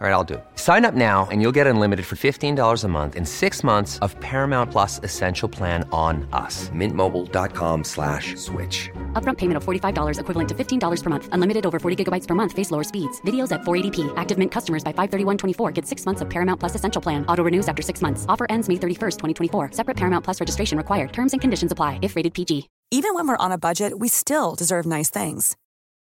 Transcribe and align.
All 0.00 0.08
right, 0.08 0.12
I'll 0.12 0.24
do 0.24 0.34
it. 0.34 0.44
Sign 0.56 0.84
up 0.84 0.94
now 0.94 1.28
and 1.30 1.40
you'll 1.40 1.52
get 1.52 1.68
unlimited 1.68 2.04
for 2.04 2.16
$15 2.16 2.82
a 2.82 2.88
month 2.88 3.14
in 3.14 3.24
six 3.24 3.62
months 3.62 4.00
of 4.00 4.18
Paramount 4.18 4.72
Plus 4.72 4.98
Essential 5.04 5.48
Plan 5.48 5.88
on 5.92 6.28
us. 6.32 6.68
Mintmobile.com 6.70 7.84
slash 7.84 8.34
switch. 8.34 8.90
Upfront 9.12 9.38
payment 9.38 9.56
of 9.56 9.64
$45 9.64 10.18
equivalent 10.18 10.48
to 10.48 10.54
$15 10.54 11.02
per 11.02 11.10
month. 11.10 11.28
Unlimited 11.30 11.64
over 11.64 11.78
40 11.78 12.04
gigabytes 12.04 12.26
per 12.26 12.34
month. 12.34 12.52
Face 12.52 12.72
lower 12.72 12.82
speeds. 12.82 13.20
Videos 13.20 13.52
at 13.52 13.60
480p. 13.60 14.12
Active 14.16 14.36
Mint 14.36 14.50
customers 14.50 14.82
by 14.82 14.92
531.24 14.92 15.72
get 15.72 15.86
six 15.86 16.04
months 16.04 16.20
of 16.20 16.28
Paramount 16.28 16.58
Plus 16.58 16.74
Essential 16.74 17.00
Plan. 17.00 17.24
Auto 17.26 17.44
renews 17.44 17.68
after 17.68 17.80
six 17.80 18.02
months. 18.02 18.26
Offer 18.28 18.46
ends 18.50 18.68
May 18.68 18.76
31st, 18.76 19.16
2024. 19.16 19.70
Separate 19.72 19.96
Paramount 19.96 20.24
Plus 20.24 20.40
registration 20.40 20.76
required. 20.76 21.12
Terms 21.12 21.32
and 21.34 21.40
conditions 21.40 21.70
apply 21.70 22.00
if 22.02 22.16
rated 22.16 22.34
PG. 22.34 22.68
Even 22.90 23.14
when 23.14 23.28
we're 23.28 23.36
on 23.36 23.52
a 23.52 23.58
budget, 23.58 23.98
we 23.98 24.08
still 24.08 24.56
deserve 24.56 24.86
nice 24.86 25.08
things. 25.08 25.56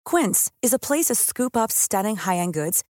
Quince 0.05 0.51
is 0.63 0.73
a 0.75 0.79
place 0.79 1.07
to 1.07 1.15
scoop 1.15 1.57
up 1.57 1.73
stunning 1.73 2.17
high-end 2.17 2.55
goods 2.55 2.85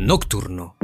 Nocturno. 0.00 0.77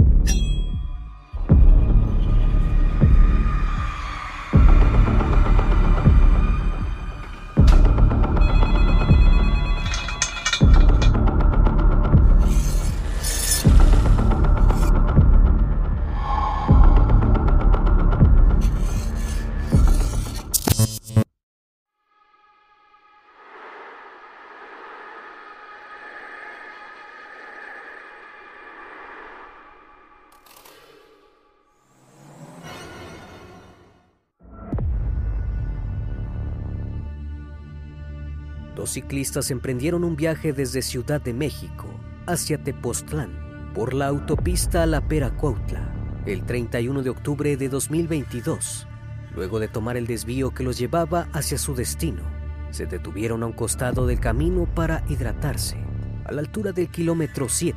Ciclistas 38.94 39.50
emprendieron 39.50 40.04
un 40.04 40.14
viaje 40.14 40.52
desde 40.52 40.80
Ciudad 40.80 41.20
de 41.20 41.34
México 41.34 41.86
hacia 42.26 42.62
Tepoztlán 42.62 43.72
por 43.74 43.92
la 43.92 44.06
autopista 44.06 44.86
La 44.86 45.00
Pera 45.00 45.36
Cuautla 45.36 45.92
el 46.26 46.44
31 46.44 47.02
de 47.02 47.10
octubre 47.10 47.56
de 47.56 47.68
2022. 47.68 48.86
Luego 49.34 49.58
de 49.58 49.68
tomar 49.68 49.96
el 49.96 50.06
desvío 50.06 50.54
que 50.54 50.62
los 50.62 50.78
llevaba 50.78 51.28
hacia 51.32 51.58
su 51.58 51.74
destino, 51.74 52.22
se 52.70 52.86
detuvieron 52.86 53.42
a 53.42 53.46
un 53.46 53.52
costado 53.52 54.06
del 54.06 54.20
camino 54.20 54.66
para 54.74 55.04
hidratarse, 55.08 55.76
a 56.24 56.32
la 56.32 56.40
altura 56.40 56.72
del 56.72 56.88
kilómetro 56.88 57.48
7, 57.48 57.76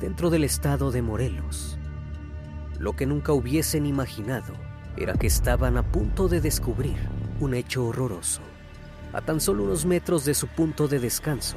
dentro 0.00 0.30
del 0.30 0.42
estado 0.42 0.90
de 0.90 1.02
Morelos. 1.02 1.78
Lo 2.78 2.94
que 2.94 3.06
nunca 3.06 3.32
hubiesen 3.32 3.86
imaginado 3.86 4.54
era 4.96 5.12
que 5.14 5.26
estaban 5.26 5.76
a 5.76 5.82
punto 5.82 6.28
de 6.28 6.40
descubrir 6.40 6.96
un 7.40 7.54
hecho 7.54 7.84
horroroso. 7.86 8.40
A 9.16 9.22
tan 9.22 9.40
solo 9.40 9.64
unos 9.64 9.86
metros 9.86 10.26
de 10.26 10.34
su 10.34 10.46
punto 10.46 10.88
de 10.88 10.98
descanso, 10.98 11.56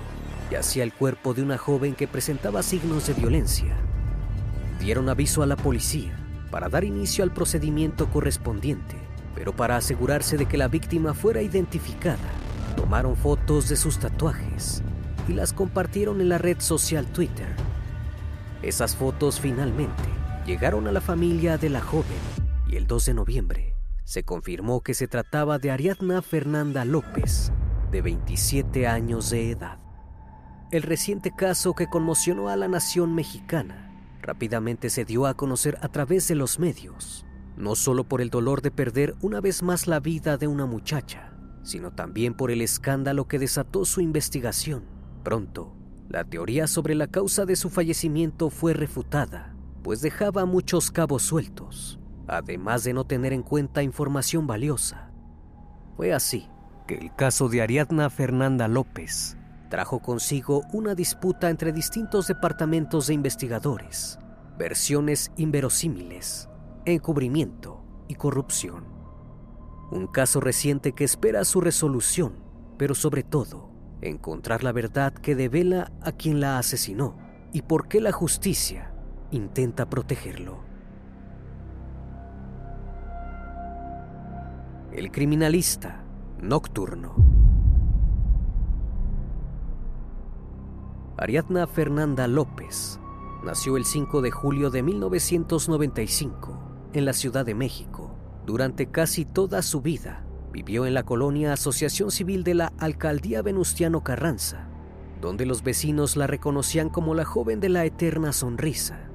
yacía 0.49 0.81
el 0.81 0.93
cuerpo 0.93 1.33
de 1.33 1.43
una 1.43 1.57
joven 1.57 1.93
que 1.93 2.07
presentaba 2.07 2.63
signos 2.63 3.05
de 3.07 3.13
violencia. 3.13 3.75
Dieron 4.79 5.09
aviso 5.09 5.43
a 5.43 5.45
la 5.45 5.57
policía 5.57 6.17
para 6.51 6.69
dar 6.69 6.85
inicio 6.85 7.21
al 7.21 7.33
procedimiento 7.33 8.09
correspondiente, 8.09 8.95
pero 9.35 9.53
para 9.53 9.75
asegurarse 9.75 10.37
de 10.37 10.45
que 10.45 10.57
la 10.57 10.69
víctima 10.69 11.13
fuera 11.13 11.41
identificada, 11.41 12.29
tomaron 12.77 13.17
fotos 13.17 13.67
de 13.67 13.75
sus 13.75 13.99
tatuajes 13.99 14.81
y 15.27 15.33
las 15.33 15.51
compartieron 15.51 16.21
en 16.21 16.29
la 16.29 16.37
red 16.37 16.61
social 16.61 17.07
Twitter. 17.07 17.57
Esas 18.61 18.95
fotos 18.95 19.41
finalmente 19.41 20.03
llegaron 20.45 20.87
a 20.87 20.93
la 20.93 21.01
familia 21.01 21.57
de 21.57 21.67
la 21.67 21.81
joven 21.81 22.05
y 22.69 22.77
el 22.77 22.87
2 22.87 23.05
de 23.07 23.13
noviembre 23.15 23.68
se 24.09 24.23
confirmó 24.23 24.81
que 24.81 24.95
se 24.95 25.07
trataba 25.07 25.59
de 25.59 25.69
Ariadna 25.69 26.23
Fernanda 26.23 26.83
López, 26.83 27.51
de 27.91 28.01
27 28.01 28.87
años 28.87 29.29
de 29.29 29.51
edad. 29.51 29.77
El 30.71 30.81
reciente 30.81 31.31
caso 31.37 31.75
que 31.75 31.85
conmocionó 31.85 32.49
a 32.49 32.55
la 32.55 32.67
nación 32.67 33.13
mexicana 33.13 33.85
rápidamente 34.19 34.89
se 34.89 35.05
dio 35.05 35.27
a 35.27 35.35
conocer 35.35 35.77
a 35.83 35.89
través 35.89 36.27
de 36.27 36.33
los 36.33 36.57
medios, 36.57 37.23
no 37.55 37.75
solo 37.75 38.03
por 38.03 38.21
el 38.21 38.31
dolor 38.31 38.63
de 38.63 38.71
perder 38.71 39.13
una 39.21 39.41
vez 39.41 39.61
más 39.61 39.85
la 39.85 39.99
vida 39.99 40.37
de 40.37 40.47
una 40.47 40.65
muchacha, 40.65 41.31
sino 41.61 41.91
también 41.91 42.33
por 42.33 42.49
el 42.49 42.63
escándalo 42.63 43.27
que 43.27 43.37
desató 43.37 43.85
su 43.85 44.01
investigación. 44.01 44.85
Pronto, 45.23 45.75
la 46.07 46.23
teoría 46.23 46.65
sobre 46.65 46.95
la 46.95 47.05
causa 47.05 47.45
de 47.45 47.55
su 47.55 47.69
fallecimiento 47.69 48.49
fue 48.49 48.73
refutada, 48.73 49.55
pues 49.83 50.01
dejaba 50.01 50.45
muchos 50.45 50.89
cabos 50.89 51.21
sueltos, 51.21 51.99
además 52.29 52.83
de 52.83 52.93
no 52.93 53.05
tener 53.05 53.33
en 53.33 53.43
cuenta 53.43 53.83
información 53.83 54.47
valiosa. 54.47 55.11
Fue 55.95 56.13
así 56.13 56.47
que 56.87 56.95
el 56.95 57.13
caso 57.15 57.49
de 57.49 57.61
Ariadna 57.61 58.09
Fernanda 58.09 58.67
López 58.67 59.37
trajo 59.69 59.99
consigo 59.99 60.63
una 60.73 60.95
disputa 60.95 61.49
entre 61.49 61.71
distintos 61.71 62.27
departamentos 62.27 63.07
de 63.07 63.13
investigadores, 63.13 64.17
versiones 64.57 65.31
inverosímiles, 65.37 66.49
encubrimiento 66.85 67.83
y 68.07 68.15
corrupción. 68.15 68.85
Un 69.91 70.07
caso 70.07 70.39
reciente 70.39 70.93
que 70.93 71.03
espera 71.03 71.45
su 71.45 71.61
resolución, 71.61 72.33
pero 72.77 72.95
sobre 72.95 73.23
todo, 73.23 73.69
encontrar 74.01 74.63
la 74.63 74.71
verdad 74.71 75.13
que 75.13 75.35
devela 75.35 75.91
a 76.01 76.11
quien 76.11 76.39
la 76.39 76.57
asesinó 76.57 77.17
y 77.53 77.63
por 77.63 77.87
qué 77.87 78.01
la 78.01 78.11
justicia 78.11 78.93
intenta 79.31 79.89
protegerlo. 79.89 80.68
El 84.99 85.11
criminalista 85.11 86.03
nocturno. 86.41 87.15
Ariadna 91.15 91.67
Fernanda 91.67 92.27
López 92.27 92.99
nació 93.41 93.77
el 93.77 93.85
5 93.85 94.21
de 94.21 94.31
julio 94.31 94.69
de 94.69 94.83
1995 94.83 96.89
en 96.91 97.05
la 97.05 97.13
Ciudad 97.13 97.45
de 97.45 97.55
México. 97.55 98.13
Durante 98.45 98.87
casi 98.87 99.23
toda 99.23 99.61
su 99.61 99.79
vida 99.79 100.25
vivió 100.51 100.85
en 100.85 100.93
la 100.93 101.03
colonia 101.03 101.53
Asociación 101.53 102.11
Civil 102.11 102.43
de 102.43 102.55
la 102.55 102.73
Alcaldía 102.77 103.41
Venustiano 103.41 104.03
Carranza, 104.03 104.67
donde 105.21 105.45
los 105.45 105.63
vecinos 105.63 106.17
la 106.17 106.27
reconocían 106.27 106.89
como 106.89 107.15
la 107.15 107.23
joven 107.23 107.61
de 107.61 107.69
la 107.69 107.85
eterna 107.85 108.33
sonrisa. 108.33 109.09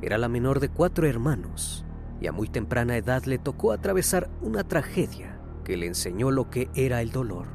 Era 0.00 0.16
la 0.16 0.30
menor 0.30 0.60
de 0.60 0.70
cuatro 0.70 1.06
hermanos 1.06 1.84
y 2.20 2.26
a 2.26 2.32
muy 2.32 2.48
temprana 2.48 2.96
edad 2.96 3.24
le 3.24 3.38
tocó 3.38 3.72
atravesar 3.72 4.30
una 4.42 4.64
tragedia 4.64 5.38
que 5.64 5.76
le 5.76 5.86
enseñó 5.86 6.30
lo 6.30 6.50
que 6.50 6.70
era 6.74 7.02
el 7.02 7.10
dolor. 7.10 7.46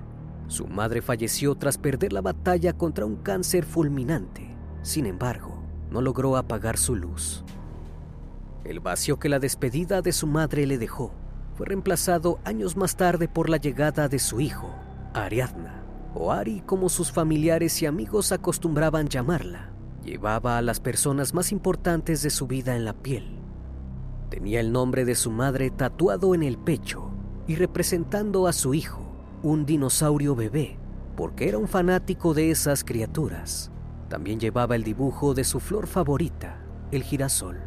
Su 0.47 0.67
madre 0.67 1.01
falleció 1.01 1.55
tras 1.55 1.77
perder 1.77 2.13
la 2.13 2.21
batalla 2.21 2.73
contra 2.73 3.05
un 3.05 3.15
cáncer 3.17 3.65
fulminante. 3.65 4.55
Sin 4.81 5.05
embargo, 5.05 5.63
no 5.89 6.01
logró 6.01 6.37
apagar 6.37 6.77
su 6.77 6.95
luz. 6.95 7.43
El 8.63 8.79
vacío 8.79 9.19
que 9.19 9.29
la 9.29 9.39
despedida 9.39 10.01
de 10.01 10.11
su 10.11 10.27
madre 10.27 10.65
le 10.65 10.77
dejó 10.77 11.13
fue 11.55 11.67
reemplazado 11.67 12.39
años 12.45 12.77
más 12.77 12.95
tarde 12.95 13.27
por 13.27 13.49
la 13.49 13.57
llegada 13.57 14.07
de 14.07 14.19
su 14.19 14.41
hijo, 14.41 14.69
Ariadna, 15.13 15.83
o 16.15 16.31
Ari 16.31 16.61
como 16.61 16.89
sus 16.89 17.11
familiares 17.11 17.81
y 17.81 17.85
amigos 17.85 18.31
acostumbraban 18.31 19.07
llamarla, 19.07 19.71
llevaba 20.03 20.57
a 20.57 20.61
las 20.61 20.79
personas 20.79 21.33
más 21.33 21.51
importantes 21.51 22.21
de 22.21 22.29
su 22.29 22.47
vida 22.47 22.75
en 22.75 22.85
la 22.85 22.93
piel. 22.93 23.32
Tenía 24.33 24.61
el 24.61 24.71
nombre 24.71 25.05
de 25.05 25.13
su 25.13 25.29
madre 25.29 25.69
tatuado 25.69 26.33
en 26.33 26.41
el 26.41 26.57
pecho 26.57 27.11
y 27.45 27.53
representando 27.53 28.47
a 28.47 28.51
su 28.51 28.73
hijo, 28.73 29.15
un 29.43 29.63
dinosaurio 29.63 30.35
bebé, 30.35 30.79
porque 31.15 31.47
era 31.47 31.59
un 31.59 31.67
fanático 31.67 32.33
de 32.33 32.49
esas 32.49 32.83
criaturas. 32.83 33.71
También 34.09 34.39
llevaba 34.39 34.75
el 34.75 34.83
dibujo 34.83 35.35
de 35.35 35.43
su 35.43 35.59
flor 35.59 35.85
favorita, 35.85 36.65
el 36.91 37.03
girasol. 37.03 37.59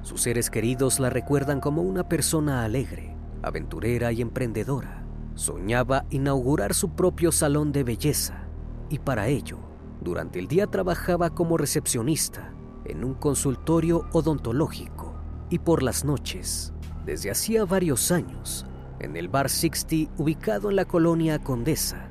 Sus 0.00 0.22
seres 0.22 0.48
queridos 0.48 1.00
la 1.00 1.10
recuerdan 1.10 1.60
como 1.60 1.82
una 1.82 2.08
persona 2.08 2.64
alegre, 2.64 3.14
aventurera 3.42 4.10
y 4.10 4.22
emprendedora. 4.22 5.04
Soñaba 5.34 6.06
inaugurar 6.08 6.72
su 6.72 6.94
propio 6.94 7.30
salón 7.30 7.72
de 7.72 7.84
belleza 7.84 8.48
y 8.88 9.00
para 9.00 9.28
ello, 9.28 9.58
durante 10.00 10.38
el 10.38 10.48
día 10.48 10.66
trabajaba 10.66 11.28
como 11.28 11.58
recepcionista 11.58 12.54
en 12.86 13.04
un 13.04 13.12
consultorio 13.12 14.08
odontológico 14.12 15.07
y 15.50 15.58
por 15.58 15.82
las 15.82 16.04
noches, 16.04 16.72
desde 17.04 17.30
hacía 17.30 17.64
varios 17.64 18.10
años, 18.10 18.66
en 19.00 19.16
el 19.16 19.28
Bar 19.28 19.48
60 19.48 20.12
ubicado 20.20 20.70
en 20.70 20.76
la 20.76 20.84
colonia 20.84 21.38
Condesa. 21.38 22.10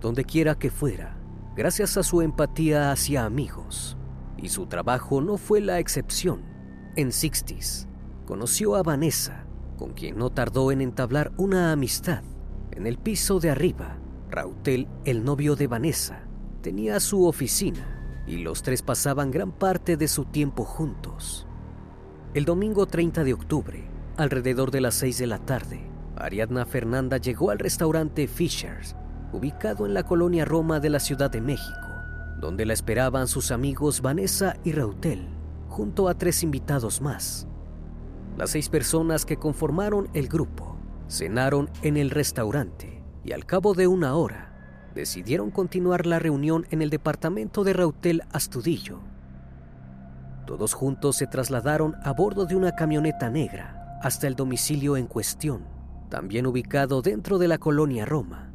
Donde 0.00 0.24
quiera 0.24 0.54
que 0.54 0.70
fuera, 0.70 1.16
gracias 1.54 1.96
a 1.96 2.02
su 2.02 2.22
empatía 2.22 2.92
hacia 2.92 3.24
amigos, 3.24 3.96
y 4.36 4.48
su 4.48 4.66
trabajo 4.66 5.20
no 5.20 5.36
fue 5.36 5.60
la 5.60 5.78
excepción. 5.78 6.42
En 6.96 7.12
Sixties 7.12 7.86
conoció 8.24 8.76
a 8.76 8.82
Vanessa, 8.82 9.44
con 9.76 9.92
quien 9.92 10.16
no 10.16 10.30
tardó 10.30 10.72
en 10.72 10.80
entablar 10.80 11.32
una 11.36 11.72
amistad. 11.72 12.22
En 12.70 12.86
el 12.86 12.96
piso 12.98 13.40
de 13.40 13.50
arriba, 13.50 13.98
Rautel, 14.30 14.88
el 15.04 15.24
novio 15.24 15.56
de 15.56 15.66
Vanessa, 15.66 16.22
tenía 16.62 17.00
su 17.00 17.26
oficina 17.26 18.22
y 18.26 18.36
los 18.38 18.62
tres 18.62 18.82
pasaban 18.82 19.30
gran 19.30 19.50
parte 19.52 19.96
de 19.96 20.06
su 20.06 20.24
tiempo 20.24 20.64
juntos. 20.64 21.46
El 22.32 22.44
domingo 22.44 22.86
30 22.86 23.24
de 23.24 23.32
octubre, 23.32 23.82
alrededor 24.16 24.70
de 24.70 24.80
las 24.80 24.94
6 24.94 25.18
de 25.18 25.26
la 25.26 25.40
tarde, 25.40 25.80
Ariadna 26.14 26.64
Fernanda 26.64 27.16
llegó 27.16 27.50
al 27.50 27.58
restaurante 27.58 28.28
Fishers, 28.28 28.94
ubicado 29.32 29.84
en 29.84 29.94
la 29.94 30.04
colonia 30.04 30.44
Roma 30.44 30.78
de 30.78 30.90
la 30.90 31.00
Ciudad 31.00 31.28
de 31.28 31.40
México, 31.40 31.88
donde 32.38 32.66
la 32.66 32.72
esperaban 32.72 33.26
sus 33.26 33.50
amigos 33.50 34.00
Vanessa 34.00 34.54
y 34.62 34.70
Rautel, 34.70 35.26
junto 35.68 36.08
a 36.08 36.14
tres 36.14 36.44
invitados 36.44 37.00
más. 37.00 37.48
Las 38.38 38.50
seis 38.50 38.68
personas 38.68 39.24
que 39.26 39.36
conformaron 39.36 40.08
el 40.14 40.28
grupo 40.28 40.76
cenaron 41.08 41.68
en 41.82 41.96
el 41.96 42.10
restaurante 42.10 43.02
y 43.24 43.32
al 43.32 43.44
cabo 43.44 43.74
de 43.74 43.88
una 43.88 44.14
hora 44.14 44.52
decidieron 44.94 45.50
continuar 45.50 46.06
la 46.06 46.20
reunión 46.20 46.64
en 46.70 46.80
el 46.80 46.90
departamento 46.90 47.64
de 47.64 47.72
Rautel 47.72 48.22
Astudillo. 48.30 49.09
Todos 50.46 50.74
juntos 50.74 51.16
se 51.16 51.26
trasladaron 51.26 51.96
a 52.02 52.12
bordo 52.12 52.46
de 52.46 52.56
una 52.56 52.72
camioneta 52.72 53.30
negra 53.30 53.98
hasta 54.02 54.26
el 54.26 54.34
domicilio 54.34 54.96
en 54.96 55.06
cuestión, 55.06 55.64
también 56.08 56.46
ubicado 56.46 57.02
dentro 57.02 57.38
de 57.38 57.48
la 57.48 57.58
colonia 57.58 58.04
Roma. 58.04 58.50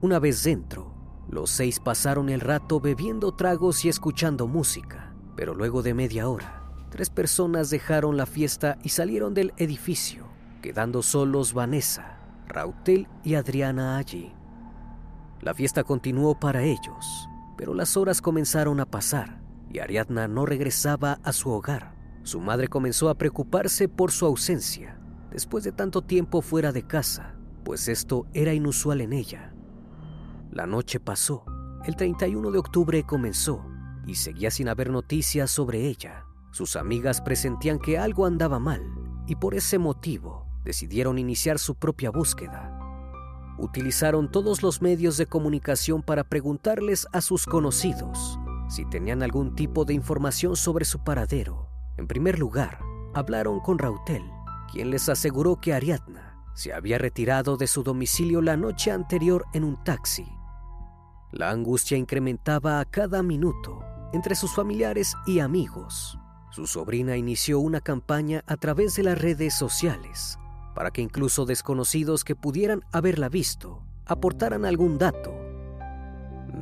Una 0.00 0.18
vez 0.18 0.42
dentro, 0.42 0.94
los 1.28 1.50
seis 1.50 1.80
pasaron 1.80 2.28
el 2.28 2.40
rato 2.40 2.80
bebiendo 2.80 3.32
tragos 3.34 3.84
y 3.84 3.88
escuchando 3.88 4.46
música, 4.46 5.14
pero 5.36 5.54
luego 5.54 5.82
de 5.82 5.94
media 5.94 6.28
hora, 6.28 6.64
tres 6.90 7.10
personas 7.10 7.70
dejaron 7.70 8.16
la 8.16 8.26
fiesta 8.26 8.78
y 8.82 8.90
salieron 8.90 9.34
del 9.34 9.52
edificio, 9.56 10.24
quedando 10.62 11.02
solos 11.02 11.52
Vanessa, 11.52 12.18
Rautel 12.48 13.08
y 13.24 13.34
Adriana 13.34 13.96
allí. 13.96 14.32
La 15.40 15.54
fiesta 15.54 15.84
continuó 15.84 16.38
para 16.38 16.62
ellos, 16.62 17.28
pero 17.56 17.72
las 17.72 17.96
horas 17.96 18.20
comenzaron 18.20 18.80
a 18.80 18.86
pasar 18.86 19.45
Ariadna 19.78 20.28
no 20.28 20.46
regresaba 20.46 21.20
a 21.22 21.32
su 21.32 21.50
hogar. 21.50 21.94
Su 22.22 22.40
madre 22.40 22.68
comenzó 22.68 23.08
a 23.08 23.14
preocuparse 23.16 23.88
por 23.88 24.10
su 24.10 24.26
ausencia 24.26 24.98
después 25.30 25.64
de 25.64 25.72
tanto 25.72 26.02
tiempo 26.02 26.40
fuera 26.40 26.72
de 26.72 26.86
casa, 26.86 27.36
pues 27.64 27.88
esto 27.88 28.26
era 28.32 28.54
inusual 28.54 29.00
en 29.00 29.12
ella. 29.12 29.52
La 30.50 30.66
noche 30.66 30.98
pasó, 30.98 31.44
el 31.84 31.94
31 31.94 32.50
de 32.50 32.58
octubre 32.58 33.02
comenzó 33.02 33.66
y 34.06 34.14
seguía 34.14 34.50
sin 34.50 34.68
haber 34.68 34.90
noticias 34.90 35.50
sobre 35.50 35.86
ella. 35.86 36.24
Sus 36.52 36.76
amigas 36.76 37.20
presentían 37.20 37.78
que 37.78 37.98
algo 37.98 38.24
andaba 38.24 38.58
mal 38.58 38.82
y 39.26 39.36
por 39.36 39.54
ese 39.54 39.78
motivo 39.78 40.46
decidieron 40.64 41.18
iniciar 41.18 41.58
su 41.58 41.74
propia 41.74 42.10
búsqueda. 42.10 42.72
Utilizaron 43.58 44.30
todos 44.30 44.62
los 44.62 44.80
medios 44.80 45.16
de 45.16 45.26
comunicación 45.26 46.02
para 46.02 46.24
preguntarles 46.24 47.06
a 47.12 47.20
sus 47.20 47.44
conocidos 47.46 48.38
si 48.68 48.84
tenían 48.84 49.22
algún 49.22 49.54
tipo 49.54 49.84
de 49.84 49.94
información 49.94 50.56
sobre 50.56 50.84
su 50.84 51.04
paradero. 51.04 51.68
En 51.96 52.06
primer 52.06 52.38
lugar, 52.38 52.80
hablaron 53.14 53.60
con 53.60 53.78
Rautel, 53.78 54.22
quien 54.70 54.90
les 54.90 55.08
aseguró 55.08 55.60
que 55.60 55.72
Ariadna 55.72 56.42
se 56.54 56.72
había 56.72 56.98
retirado 56.98 57.56
de 57.56 57.66
su 57.66 57.82
domicilio 57.82 58.40
la 58.40 58.56
noche 58.56 58.90
anterior 58.90 59.44
en 59.52 59.64
un 59.64 59.82
taxi. 59.84 60.26
La 61.32 61.50
angustia 61.50 61.96
incrementaba 61.96 62.80
a 62.80 62.84
cada 62.84 63.22
minuto 63.22 63.84
entre 64.12 64.34
sus 64.34 64.54
familiares 64.54 65.14
y 65.26 65.40
amigos. 65.40 66.18
Su 66.50 66.66
sobrina 66.66 67.16
inició 67.16 67.58
una 67.58 67.80
campaña 67.80 68.42
a 68.46 68.56
través 68.56 68.96
de 68.96 69.02
las 69.02 69.20
redes 69.20 69.54
sociales 69.54 70.38
para 70.76 70.90
que 70.90 71.00
incluso 71.00 71.46
desconocidos 71.46 72.22
que 72.22 72.36
pudieran 72.36 72.84
haberla 72.92 73.30
visto 73.30 73.82
aportaran 74.04 74.66
algún 74.66 74.98
dato. 74.98 75.34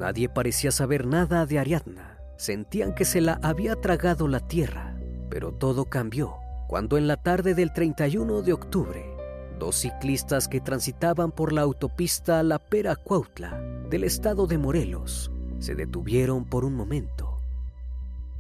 Nadie 0.05 0.29
parecía 0.29 0.71
saber 0.71 1.07
nada 1.07 1.47
de 1.47 1.59
Ariadna. 1.59 2.19
Sentían 2.37 2.95
que 2.95 3.07
se 3.07 3.23
la 3.23 3.41
había 3.43 3.75
tragado 3.75 4.29
la 4.29 4.41
tierra, 4.41 4.95
pero 5.31 5.51
todo 5.51 5.87
cambió 5.87 6.35
cuando 6.69 6.99
en 6.99 7.09
la 7.09 7.17
tarde 7.17 7.55
del 7.55 7.73
31 7.73 8.43
de 8.43 8.53
octubre, 8.53 9.03
dos 9.59 9.77
ciclistas 9.77 10.47
que 10.47 10.61
transitaban 10.61 11.33
por 11.33 11.55
la 11.55 11.63
autopista 11.63 12.43
La 12.43 12.59
Pera 12.59 12.97
Cuautla 12.97 13.59
del 13.89 14.05
estado 14.05 14.47
de 14.47 14.59
Morelos 14.59 15.31
se 15.59 15.75
detuvieron 15.75 16.45
por 16.45 16.67
un 16.67 16.75
momento. 16.75 17.41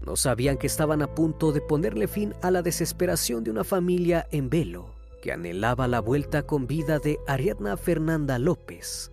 No 0.05 0.17
sabían 0.17 0.58
que 0.58 0.67
estaban 0.67 1.00
a 1.00 1.14
punto 1.14 1.50
de 1.52 1.62
ponerle 1.62 2.08
fin 2.08 2.34
a 2.43 2.50
la 2.50 2.60
desesperación 2.60 3.43
de 3.43 3.50
una 3.50 3.64
familia 3.64 4.26
en 4.32 4.50
velo 4.50 4.94
que 5.22 5.32
anhelaba 5.32 5.88
la 5.88 6.00
vuelta 6.00 6.43
con 6.43 6.67
vida 6.67 6.99
de 6.99 7.19
Ariadna 7.26 7.78
Fernanda 7.78 8.38
López. 8.38 9.10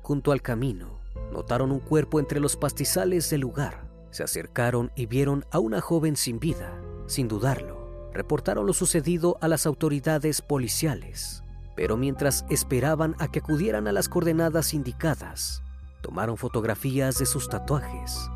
Junto 0.00 0.32
al 0.32 0.40
camino, 0.40 0.97
notaron 1.32 1.72
un 1.72 1.80
cuerpo 1.80 2.20
entre 2.20 2.40
los 2.40 2.56
pastizales 2.56 3.30
del 3.30 3.42
lugar. 3.42 3.88
Se 4.10 4.22
acercaron 4.22 4.90
y 4.96 5.06
vieron 5.06 5.44
a 5.50 5.58
una 5.58 5.80
joven 5.80 6.16
sin 6.16 6.38
vida. 6.40 6.80
Sin 7.06 7.28
dudarlo, 7.28 8.10
reportaron 8.12 8.66
lo 8.66 8.72
sucedido 8.72 9.36
a 9.40 9.48
las 9.48 9.66
autoridades 9.66 10.42
policiales. 10.42 11.42
Pero 11.76 11.96
mientras 11.96 12.44
esperaban 12.48 13.14
a 13.18 13.28
que 13.28 13.38
acudieran 13.38 13.86
a 13.86 13.92
las 13.92 14.08
coordenadas 14.08 14.74
indicadas, 14.74 15.62
tomaron 16.02 16.36
fotografías 16.36 17.18
de 17.18 17.26
sus 17.26 17.48
tatuajes. 17.48 18.30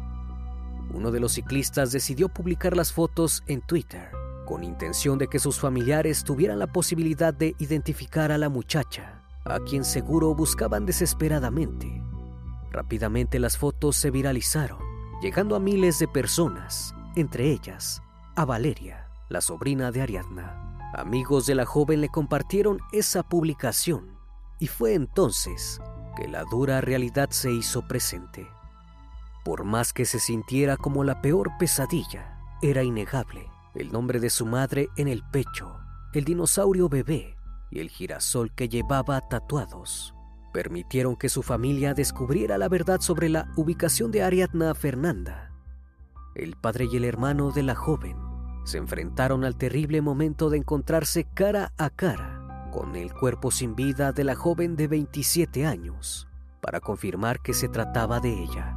Uno 0.92 1.10
de 1.10 1.20
los 1.20 1.32
ciclistas 1.32 1.90
decidió 1.92 2.28
publicar 2.28 2.76
las 2.76 2.92
fotos 2.92 3.42
en 3.46 3.62
Twitter 3.62 4.22
con 4.44 4.64
intención 4.64 5.18
de 5.18 5.28
que 5.28 5.38
sus 5.38 5.58
familiares 5.58 6.24
tuvieran 6.24 6.58
la 6.58 6.66
posibilidad 6.66 7.32
de 7.32 7.54
identificar 7.58 8.32
a 8.32 8.38
la 8.38 8.48
muchacha, 8.48 9.22
a 9.44 9.58
quien 9.60 9.84
seguro 9.84 10.34
buscaban 10.34 10.84
desesperadamente. 10.84 12.01
Rápidamente 12.72 13.38
las 13.38 13.58
fotos 13.58 13.96
se 13.96 14.10
viralizaron, 14.10 14.78
llegando 15.20 15.56
a 15.56 15.60
miles 15.60 15.98
de 15.98 16.08
personas, 16.08 16.94
entre 17.16 17.50
ellas 17.50 18.02
a 18.34 18.46
Valeria, 18.46 19.08
la 19.28 19.42
sobrina 19.42 19.92
de 19.92 20.00
Ariadna. 20.00 20.78
Amigos 20.94 21.44
de 21.44 21.54
la 21.54 21.66
joven 21.66 22.00
le 22.00 22.08
compartieron 22.08 22.80
esa 22.90 23.22
publicación 23.22 24.16
y 24.58 24.68
fue 24.68 24.94
entonces 24.94 25.82
que 26.16 26.28
la 26.28 26.44
dura 26.44 26.80
realidad 26.80 27.28
se 27.28 27.52
hizo 27.52 27.86
presente. 27.86 28.48
Por 29.44 29.64
más 29.64 29.92
que 29.92 30.06
se 30.06 30.18
sintiera 30.18 30.78
como 30.78 31.04
la 31.04 31.20
peor 31.20 31.50
pesadilla, 31.58 32.38
era 32.62 32.82
innegable 32.82 33.50
el 33.74 33.92
nombre 33.92 34.18
de 34.18 34.30
su 34.30 34.46
madre 34.46 34.88
en 34.96 35.08
el 35.08 35.22
pecho, 35.30 35.78
el 36.14 36.24
dinosaurio 36.24 36.88
bebé 36.88 37.36
y 37.70 37.80
el 37.80 37.90
girasol 37.90 38.54
que 38.54 38.70
llevaba 38.70 39.20
tatuados 39.28 40.14
permitieron 40.52 41.16
que 41.16 41.28
su 41.28 41.42
familia 41.42 41.94
descubriera 41.94 42.58
la 42.58 42.68
verdad 42.68 43.00
sobre 43.00 43.28
la 43.28 43.52
ubicación 43.56 44.10
de 44.10 44.22
Ariadna 44.22 44.74
Fernanda. 44.74 45.50
El 46.34 46.56
padre 46.56 46.86
y 46.90 46.96
el 46.96 47.04
hermano 47.04 47.50
de 47.50 47.62
la 47.62 47.74
joven 47.74 48.16
se 48.64 48.78
enfrentaron 48.78 49.44
al 49.44 49.56
terrible 49.56 50.00
momento 50.00 50.50
de 50.50 50.58
encontrarse 50.58 51.24
cara 51.34 51.72
a 51.78 51.90
cara 51.90 52.68
con 52.72 52.96
el 52.96 53.12
cuerpo 53.12 53.50
sin 53.50 53.74
vida 53.74 54.12
de 54.12 54.24
la 54.24 54.34
joven 54.34 54.76
de 54.76 54.88
27 54.88 55.66
años 55.66 56.28
para 56.60 56.80
confirmar 56.80 57.40
que 57.40 57.54
se 57.54 57.68
trataba 57.68 58.20
de 58.20 58.32
ella. 58.32 58.76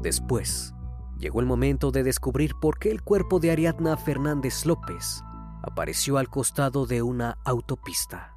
Después, 0.00 0.74
llegó 1.18 1.40
el 1.40 1.46
momento 1.46 1.90
de 1.90 2.02
descubrir 2.02 2.54
por 2.60 2.78
qué 2.78 2.90
el 2.90 3.02
cuerpo 3.02 3.38
de 3.38 3.50
Ariadna 3.50 3.96
Fernández 3.96 4.66
López 4.66 5.22
apareció 5.62 6.18
al 6.18 6.28
costado 6.28 6.86
de 6.86 7.02
una 7.02 7.38
autopista. 7.44 8.35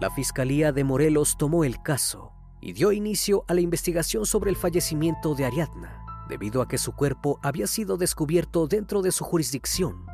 La 0.00 0.10
Fiscalía 0.10 0.72
de 0.72 0.82
Morelos 0.82 1.36
tomó 1.38 1.62
el 1.62 1.80
caso 1.80 2.32
y 2.60 2.72
dio 2.72 2.90
inicio 2.90 3.44
a 3.46 3.54
la 3.54 3.60
investigación 3.60 4.26
sobre 4.26 4.50
el 4.50 4.56
fallecimiento 4.56 5.36
de 5.36 5.44
Ariadna, 5.44 6.04
debido 6.28 6.62
a 6.62 6.66
que 6.66 6.78
su 6.78 6.96
cuerpo 6.96 7.38
había 7.44 7.68
sido 7.68 7.96
descubierto 7.96 8.66
dentro 8.66 9.02
de 9.02 9.12
su 9.12 9.22
jurisdicción. 9.22 10.04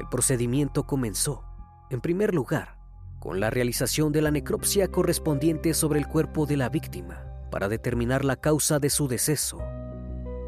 El 0.00 0.08
procedimiento 0.08 0.86
comenzó, 0.86 1.44
en 1.90 2.00
primer 2.00 2.34
lugar, 2.34 2.78
con 3.20 3.38
la 3.38 3.50
realización 3.50 4.12
de 4.12 4.22
la 4.22 4.30
necropsia 4.30 4.90
correspondiente 4.90 5.74
sobre 5.74 5.98
el 5.98 6.08
cuerpo 6.08 6.46
de 6.46 6.56
la 6.56 6.70
víctima 6.70 7.22
para 7.50 7.68
determinar 7.68 8.24
la 8.24 8.36
causa 8.36 8.78
de 8.78 8.88
su 8.88 9.08
deceso. 9.08 9.58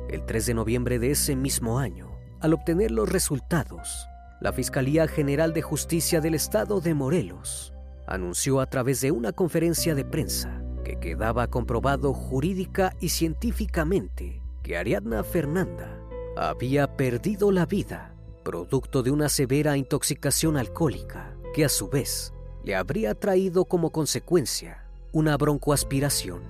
El 0.08 0.24
3 0.24 0.46
de 0.46 0.54
noviembre 0.54 0.98
de 0.98 1.10
ese 1.10 1.36
mismo 1.36 1.78
año, 1.78 2.16
al 2.40 2.54
obtener 2.54 2.92
los 2.92 3.10
resultados, 3.10 4.08
la 4.40 4.54
Fiscalía 4.54 5.06
General 5.06 5.52
de 5.52 5.60
Justicia 5.60 6.22
del 6.22 6.34
Estado 6.34 6.80
de 6.80 6.94
Morelos 6.94 7.73
anunció 8.06 8.60
a 8.60 8.66
través 8.66 9.00
de 9.00 9.10
una 9.10 9.32
conferencia 9.32 9.94
de 9.94 10.04
prensa 10.04 10.62
que 10.84 10.98
quedaba 11.00 11.48
comprobado 11.48 12.12
jurídica 12.12 12.94
y 13.00 13.08
científicamente 13.08 14.42
que 14.62 14.76
Ariadna 14.76 15.22
Fernanda 15.22 16.00
había 16.36 16.96
perdido 16.96 17.50
la 17.50 17.66
vida 17.66 18.14
producto 18.44 19.02
de 19.02 19.10
una 19.10 19.28
severa 19.28 19.76
intoxicación 19.76 20.56
alcohólica 20.56 21.34
que 21.54 21.64
a 21.64 21.68
su 21.68 21.88
vez 21.88 22.32
le 22.62 22.76
habría 22.76 23.14
traído 23.14 23.64
como 23.64 23.90
consecuencia 23.90 24.86
una 25.12 25.36
broncoaspiración. 25.36 26.42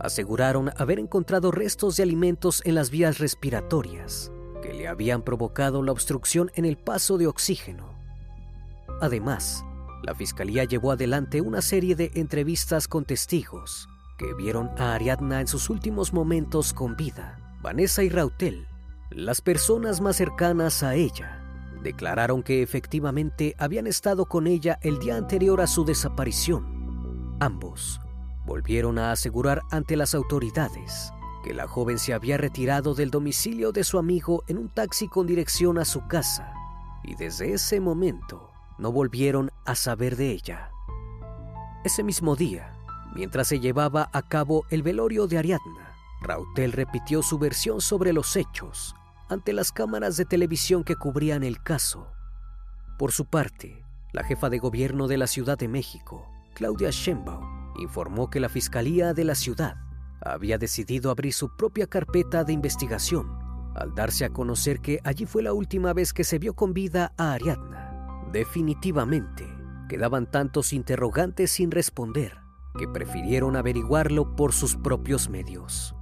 Aseguraron 0.00 0.70
haber 0.76 0.98
encontrado 0.98 1.50
restos 1.50 1.96
de 1.96 2.04
alimentos 2.04 2.62
en 2.64 2.74
las 2.74 2.90
vías 2.90 3.18
respiratorias 3.18 4.32
que 4.62 4.72
le 4.72 4.88
habían 4.88 5.22
provocado 5.22 5.82
la 5.82 5.92
obstrucción 5.92 6.50
en 6.54 6.64
el 6.64 6.76
paso 6.76 7.18
de 7.18 7.26
oxígeno. 7.26 7.94
Además, 9.00 9.64
la 10.02 10.14
fiscalía 10.14 10.64
llevó 10.64 10.92
adelante 10.92 11.40
una 11.40 11.62
serie 11.62 11.96
de 11.96 12.10
entrevistas 12.14 12.88
con 12.88 13.04
testigos 13.04 13.88
que 14.16 14.34
vieron 14.34 14.70
a 14.78 14.94
Ariadna 14.94 15.40
en 15.40 15.46
sus 15.46 15.70
últimos 15.70 16.12
momentos 16.12 16.72
con 16.72 16.96
vida. 16.96 17.38
Vanessa 17.62 18.02
y 18.02 18.08
Rautel, 18.08 18.66
las 19.10 19.40
personas 19.40 20.00
más 20.00 20.16
cercanas 20.16 20.82
a 20.82 20.94
ella, 20.94 21.42
declararon 21.82 22.42
que 22.42 22.62
efectivamente 22.62 23.54
habían 23.58 23.86
estado 23.86 24.26
con 24.26 24.46
ella 24.46 24.78
el 24.82 24.98
día 24.98 25.16
anterior 25.16 25.60
a 25.60 25.66
su 25.66 25.84
desaparición. 25.84 27.36
Ambos 27.40 28.00
volvieron 28.44 28.98
a 28.98 29.12
asegurar 29.12 29.62
ante 29.70 29.96
las 29.96 30.14
autoridades 30.14 31.12
que 31.44 31.54
la 31.54 31.68
joven 31.68 31.98
se 31.98 32.12
había 32.12 32.36
retirado 32.36 32.94
del 32.94 33.10
domicilio 33.10 33.70
de 33.70 33.84
su 33.84 33.98
amigo 33.98 34.42
en 34.48 34.58
un 34.58 34.68
taxi 34.68 35.08
con 35.08 35.26
dirección 35.26 35.78
a 35.78 35.84
su 35.84 36.06
casa 36.08 36.52
y 37.04 37.14
desde 37.14 37.52
ese 37.52 37.80
momento 37.80 38.50
no 38.78 38.92
volvieron 38.92 39.50
a 39.64 39.74
saber 39.74 40.16
de 40.16 40.30
ella. 40.30 40.70
Ese 41.84 42.02
mismo 42.02 42.36
día, 42.36 42.72
mientras 43.14 43.48
se 43.48 43.60
llevaba 43.60 44.10
a 44.12 44.22
cabo 44.22 44.64
el 44.70 44.82
velorio 44.82 45.26
de 45.26 45.38
Ariadna, 45.38 45.94
Rautel 46.20 46.72
repitió 46.72 47.22
su 47.22 47.38
versión 47.38 47.80
sobre 47.80 48.12
los 48.12 48.36
hechos 48.36 48.94
ante 49.28 49.52
las 49.52 49.72
cámaras 49.72 50.16
de 50.16 50.24
televisión 50.24 50.84
que 50.84 50.96
cubrían 50.96 51.44
el 51.44 51.62
caso. 51.62 52.08
Por 52.98 53.12
su 53.12 53.26
parte, 53.26 53.84
la 54.12 54.24
jefa 54.24 54.48
de 54.48 54.58
gobierno 54.58 55.06
de 55.06 55.18
la 55.18 55.26
Ciudad 55.26 55.58
de 55.58 55.68
México, 55.68 56.26
Claudia 56.54 56.90
Sheinbaum, 56.90 57.74
informó 57.78 58.30
que 58.30 58.40
la 58.40 58.48
Fiscalía 58.48 59.14
de 59.14 59.24
la 59.24 59.34
ciudad 59.34 59.76
había 60.20 60.58
decidido 60.58 61.10
abrir 61.10 61.32
su 61.32 61.54
propia 61.56 61.86
carpeta 61.86 62.42
de 62.42 62.52
investigación 62.52 63.38
al 63.76 63.94
darse 63.94 64.24
a 64.24 64.30
conocer 64.30 64.80
que 64.80 64.98
allí 65.04 65.24
fue 65.24 65.42
la 65.42 65.52
última 65.52 65.92
vez 65.92 66.12
que 66.12 66.24
se 66.24 66.38
vio 66.38 66.54
con 66.54 66.72
vida 66.72 67.12
a 67.16 67.32
Ariadna. 67.34 67.87
Definitivamente, 68.32 69.46
quedaban 69.88 70.30
tantos 70.30 70.74
interrogantes 70.74 71.50
sin 71.50 71.70
responder 71.70 72.36
que 72.78 72.86
prefirieron 72.86 73.56
averiguarlo 73.56 74.36
por 74.36 74.52
sus 74.52 74.76
propios 74.76 75.30
medios. 75.30 75.94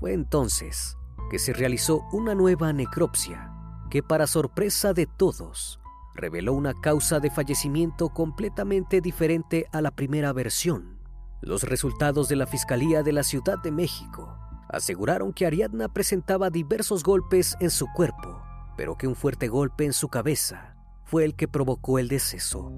Fue 0.00 0.12
entonces 0.12 0.96
que 1.30 1.38
se 1.38 1.52
realizó 1.52 2.02
una 2.12 2.34
nueva 2.34 2.72
necropsia 2.72 3.52
que 3.88 4.02
para 4.02 4.26
sorpresa 4.26 4.92
de 4.92 5.06
todos 5.06 5.80
reveló 6.14 6.52
una 6.54 6.74
causa 6.74 7.20
de 7.20 7.30
fallecimiento 7.30 8.08
completamente 8.08 9.00
diferente 9.00 9.66
a 9.72 9.80
la 9.80 9.92
primera 9.92 10.32
versión. 10.32 10.98
Los 11.40 11.62
resultados 11.62 12.28
de 12.28 12.34
la 12.34 12.48
Fiscalía 12.48 13.04
de 13.04 13.12
la 13.12 13.22
Ciudad 13.22 13.58
de 13.62 13.70
México 13.70 14.36
aseguraron 14.68 15.32
que 15.32 15.46
Ariadna 15.46 15.88
presentaba 15.88 16.50
diversos 16.50 17.04
golpes 17.04 17.56
en 17.60 17.70
su 17.70 17.86
cuerpo, 17.94 18.42
pero 18.76 18.98
que 18.98 19.06
un 19.06 19.14
fuerte 19.14 19.46
golpe 19.46 19.84
en 19.84 19.92
su 19.92 20.08
cabeza 20.08 20.77
fue 21.08 21.24
el 21.24 21.34
que 21.34 21.48
provocó 21.48 21.98
el 21.98 22.08
deceso. 22.08 22.70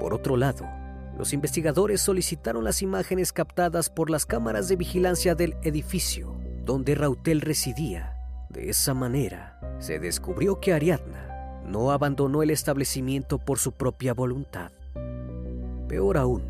Por 0.00 0.14
otro 0.14 0.36
lado, 0.36 0.66
los 1.18 1.34
investigadores 1.34 2.00
solicitaron 2.00 2.64
las 2.64 2.80
imágenes 2.80 3.32
captadas 3.32 3.90
por 3.90 4.08
las 4.08 4.24
cámaras 4.24 4.68
de 4.68 4.76
vigilancia 4.76 5.34
del 5.34 5.54
edificio 5.62 6.42
donde 6.64 6.94
Rautel 6.94 7.40
residía. 7.40 8.16
De 8.48 8.70
esa 8.70 8.94
manera, 8.94 9.58
se 9.78 9.98
descubrió 9.98 10.60
que 10.60 10.72
Ariadna 10.72 11.62
no 11.66 11.90
abandonó 11.90 12.42
el 12.42 12.50
establecimiento 12.50 13.38
por 13.38 13.58
su 13.58 13.72
propia 13.72 14.14
voluntad. 14.14 14.72
Peor 15.88 16.16
aún, 16.16 16.42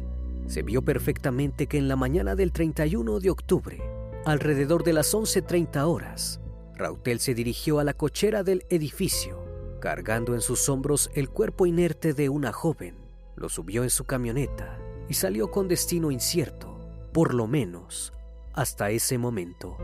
se 0.46 0.62
vio 0.62 0.82
perfectamente 0.82 1.66
que 1.66 1.78
en 1.78 1.88
la 1.88 1.96
mañana 1.96 2.34
del 2.34 2.52
31 2.52 3.20
de 3.20 3.30
octubre, 3.30 3.82
alrededor 4.24 4.84
de 4.84 4.92
las 4.92 5.14
11.30 5.14 5.84
horas, 5.86 6.40
Rautel 6.74 7.20
se 7.20 7.34
dirigió 7.34 7.78
a 7.78 7.84
la 7.84 7.94
cochera 7.94 8.42
del 8.42 8.64
edificio 8.68 9.41
cargando 9.82 10.34
en 10.34 10.40
sus 10.40 10.68
hombros 10.68 11.10
el 11.12 11.28
cuerpo 11.28 11.66
inerte 11.66 12.14
de 12.14 12.28
una 12.28 12.52
joven. 12.52 12.94
Lo 13.34 13.48
subió 13.48 13.82
en 13.82 13.90
su 13.90 14.04
camioneta 14.04 14.78
y 15.08 15.14
salió 15.14 15.50
con 15.50 15.66
destino 15.66 16.12
incierto, 16.12 16.78
por 17.12 17.34
lo 17.34 17.48
menos 17.48 18.12
hasta 18.54 18.90
ese 18.90 19.18
momento. 19.18 19.76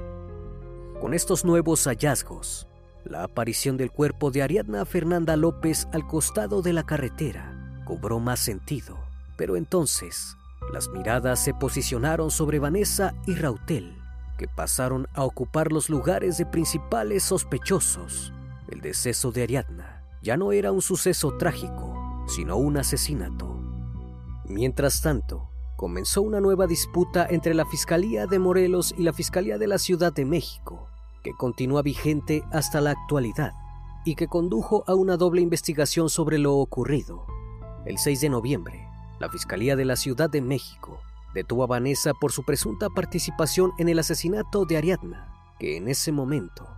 Con 1.00 1.14
estos 1.14 1.44
nuevos 1.44 1.84
hallazgos, 1.88 2.68
la 3.04 3.24
aparición 3.24 3.76
del 3.76 3.90
cuerpo 3.90 4.30
de 4.30 4.42
Ariadna 4.42 4.84
Fernanda 4.84 5.36
López 5.36 5.88
al 5.92 6.06
costado 6.06 6.62
de 6.62 6.74
la 6.74 6.86
carretera 6.86 7.82
cobró 7.84 8.20
más 8.20 8.38
sentido, 8.38 8.96
pero 9.36 9.56
entonces 9.56 10.36
las 10.72 10.88
miradas 10.90 11.42
se 11.42 11.54
posicionaron 11.54 12.30
sobre 12.30 12.60
Vanessa 12.60 13.14
y 13.26 13.34
Rautel, 13.34 13.98
que 14.38 14.46
pasaron 14.46 15.08
a 15.14 15.24
ocupar 15.24 15.72
los 15.72 15.90
lugares 15.90 16.38
de 16.38 16.46
principales 16.46 17.24
sospechosos 17.24 18.32
el 18.68 18.80
deceso 18.80 19.32
de 19.32 19.42
Ariadna 19.42 20.04
ya 20.22 20.36
no 20.36 20.52
era 20.52 20.72
un 20.72 20.82
suceso 20.82 21.36
trágico, 21.36 22.24
sino 22.26 22.56
un 22.56 22.76
asesinato. 22.76 23.60
Mientras 24.46 25.00
tanto, 25.00 25.50
comenzó 25.76 26.22
una 26.22 26.40
nueva 26.40 26.66
disputa 26.66 27.26
entre 27.28 27.54
la 27.54 27.64
Fiscalía 27.66 28.26
de 28.26 28.38
Morelos 28.38 28.94
y 28.96 29.02
la 29.02 29.12
Fiscalía 29.12 29.58
de 29.58 29.68
la 29.68 29.78
Ciudad 29.78 30.12
de 30.12 30.24
México, 30.24 30.88
que 31.22 31.32
continúa 31.32 31.82
vigente 31.82 32.42
hasta 32.52 32.80
la 32.80 32.90
actualidad 32.90 33.52
y 34.04 34.14
que 34.14 34.26
condujo 34.26 34.84
a 34.86 34.94
una 34.94 35.16
doble 35.16 35.40
investigación 35.40 36.08
sobre 36.10 36.38
lo 36.38 36.56
ocurrido. 36.56 37.26
El 37.84 37.98
6 37.98 38.20
de 38.22 38.28
noviembre, 38.28 38.88
la 39.20 39.28
Fiscalía 39.28 39.76
de 39.76 39.84
la 39.84 39.96
Ciudad 39.96 40.30
de 40.30 40.40
México 40.40 40.98
detuvo 41.34 41.62
a 41.64 41.66
Vanessa 41.66 42.12
por 42.14 42.32
su 42.32 42.42
presunta 42.42 42.88
participación 42.88 43.72
en 43.78 43.88
el 43.88 43.98
asesinato 43.98 44.64
de 44.64 44.78
Ariadna, 44.78 45.54
que 45.58 45.76
en 45.76 45.88
ese 45.88 46.10
momento 46.10 46.77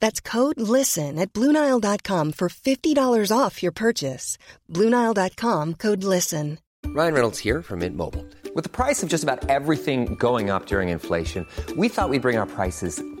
That's 0.00 0.20
code 0.20 0.60
LISTEN 0.60 1.18
at 1.18 1.32
Bluenile.com 1.32 2.32
for 2.32 2.48
$50 2.48 3.32
off 3.36 3.62
your 3.62 3.72
purchase. 3.72 4.36
Bluenile.com 4.68 5.74
code 5.74 6.04
LISTEN. 6.04 6.58
Ryan 6.86 7.14
Reynolds 7.14 7.38
here 7.38 7.62
from 7.62 7.80
Mint 7.80 7.96
Mobile. 7.96 8.26
With 8.54 8.64
the 8.64 8.70
price 8.70 9.02
of 9.02 9.08
just 9.08 9.22
about 9.22 9.48
everything 9.48 10.16
going 10.16 10.50
up 10.50 10.66
during 10.66 10.88
inflation, 10.88 11.46
we 11.76 11.88
thought 11.88 12.08
we'd 12.08 12.22
bring 12.22 12.36
our 12.36 12.46
prices 12.46 13.00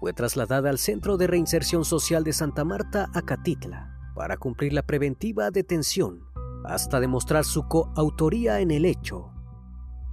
fue 0.00 0.14
trasladada 0.14 0.70
al 0.70 0.78
Centro 0.78 1.18
de 1.18 1.26
Reinserción 1.26 1.84
Social 1.84 2.24
de 2.24 2.32
Santa 2.32 2.64
Marta, 2.64 3.10
Acatitla, 3.12 3.94
para 4.16 4.38
cumplir 4.38 4.72
la 4.72 4.82
preventiva 4.82 5.50
detención 5.50 6.24
hasta 6.64 7.00
demostrar 7.00 7.44
su 7.44 7.68
coautoría 7.68 8.60
en 8.60 8.70
el 8.70 8.86
hecho. 8.86 9.30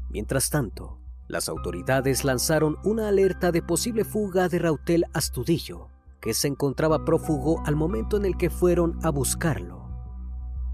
Mientras 0.09 0.49
tanto, 0.49 0.99
las 1.29 1.47
autoridades 1.47 2.25
lanzaron 2.25 2.77
una 2.83 3.07
alerta 3.07 3.53
de 3.53 3.61
posible 3.61 4.03
fuga 4.03 4.49
de 4.49 4.59
Rautel 4.59 5.05
Astudillo, 5.13 5.87
que 6.19 6.33
se 6.33 6.49
encontraba 6.49 7.05
prófugo 7.05 7.61
al 7.65 7.77
momento 7.77 8.17
en 8.17 8.25
el 8.25 8.35
que 8.35 8.49
fueron 8.49 8.99
a 9.03 9.09
buscarlo. 9.09 9.87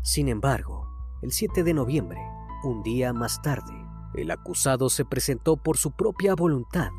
Sin 0.01 0.27
embargo, 0.27 0.87
el 1.21 1.31
7 1.31 1.63
de 1.63 1.73
noviembre, 1.75 2.19
un 2.63 2.81
día 2.81 3.13
más 3.13 3.43
tarde, 3.43 3.73
el 4.15 4.31
acusado 4.31 4.89
se 4.89 5.05
presentó 5.05 5.55
por 5.55 5.77
su 5.77 5.91
propia 5.91 6.33
voluntad 6.33 6.89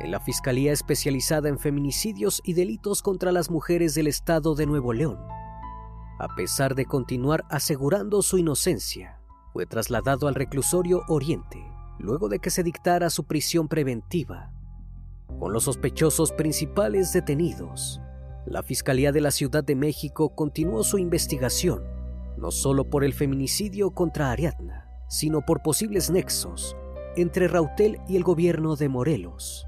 en 0.00 0.10
la 0.10 0.20
Fiscalía 0.20 0.72
Especializada 0.72 1.48
en 1.48 1.58
Feminicidios 1.58 2.40
y 2.44 2.54
Delitos 2.54 3.02
contra 3.02 3.32
las 3.32 3.50
Mujeres 3.50 3.94
del 3.94 4.06
Estado 4.06 4.54
de 4.54 4.66
Nuevo 4.66 4.92
León. 4.92 5.18
A 6.18 6.34
pesar 6.34 6.74
de 6.74 6.86
continuar 6.86 7.44
asegurando 7.50 8.22
su 8.22 8.38
inocencia, 8.38 9.20
fue 9.52 9.66
trasladado 9.66 10.26
al 10.28 10.34
reclusorio 10.34 11.02
Oriente 11.08 11.62
luego 11.98 12.28
de 12.28 12.38
que 12.38 12.50
se 12.50 12.62
dictara 12.62 13.10
su 13.10 13.24
prisión 13.24 13.68
preventiva. 13.68 14.50
Con 15.38 15.52
los 15.52 15.64
sospechosos 15.64 16.32
principales 16.32 17.12
detenidos, 17.12 18.00
la 18.46 18.62
Fiscalía 18.62 19.12
de 19.12 19.20
la 19.20 19.30
Ciudad 19.30 19.62
de 19.62 19.76
México 19.76 20.34
continuó 20.34 20.82
su 20.82 20.98
investigación, 20.98 21.84
no 22.38 22.50
solo 22.50 22.88
por 22.88 23.04
el 23.04 23.12
feminicidio 23.12 23.90
contra 23.90 24.30
Ariadna, 24.30 24.88
sino 25.08 25.42
por 25.42 25.62
posibles 25.62 26.10
nexos 26.10 26.74
entre 27.16 27.48
Rautel 27.48 28.00
y 28.08 28.16
el 28.16 28.22
gobierno 28.22 28.76
de 28.76 28.88
Morelos. 28.88 29.66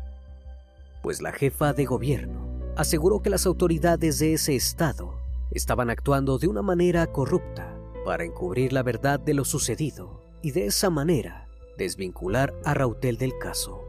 Pues 1.03 1.21
la 1.21 1.33
jefa 1.33 1.73
de 1.73 1.85
gobierno 1.85 2.49
aseguró 2.77 3.21
que 3.23 3.31
las 3.31 3.45
autoridades 3.47 4.19
de 4.21 4.35
ese 4.35 4.55
estado 4.55 5.15
estaban 5.51 5.91
actuando 5.91 6.39
de 6.39 6.47
una 6.47 6.63
manera 6.63 7.07
corrupta 7.09 7.77
para 8.05 8.25
encubrir 8.25 8.73
la 8.73 8.83
verdad 8.83 9.21
de 9.21 9.35
lo 9.35 9.45
sucedido 9.45 10.23
y 10.43 10.53
de 10.53 10.67
esa 10.67 10.91
manera 10.91 11.49
desvincular 11.77 12.55
a 12.65 12.75
Rautel 12.75 13.17
del 13.17 13.37
caso. 13.39 13.85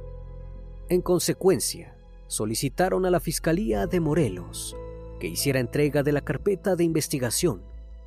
En 0.89 1.01
consecuencia, 1.01 1.95
solicitaron 2.27 3.05
a 3.05 3.11
la 3.11 3.19
Fiscalía 3.19 3.85
de 3.85 3.99
Morelos 3.99 4.75
que 5.19 5.27
hiciera 5.27 5.59
entrega 5.59 6.03
de 6.03 6.11
la 6.11 6.21
carpeta 6.21 6.75
de 6.75 6.83
investigación 6.83 7.61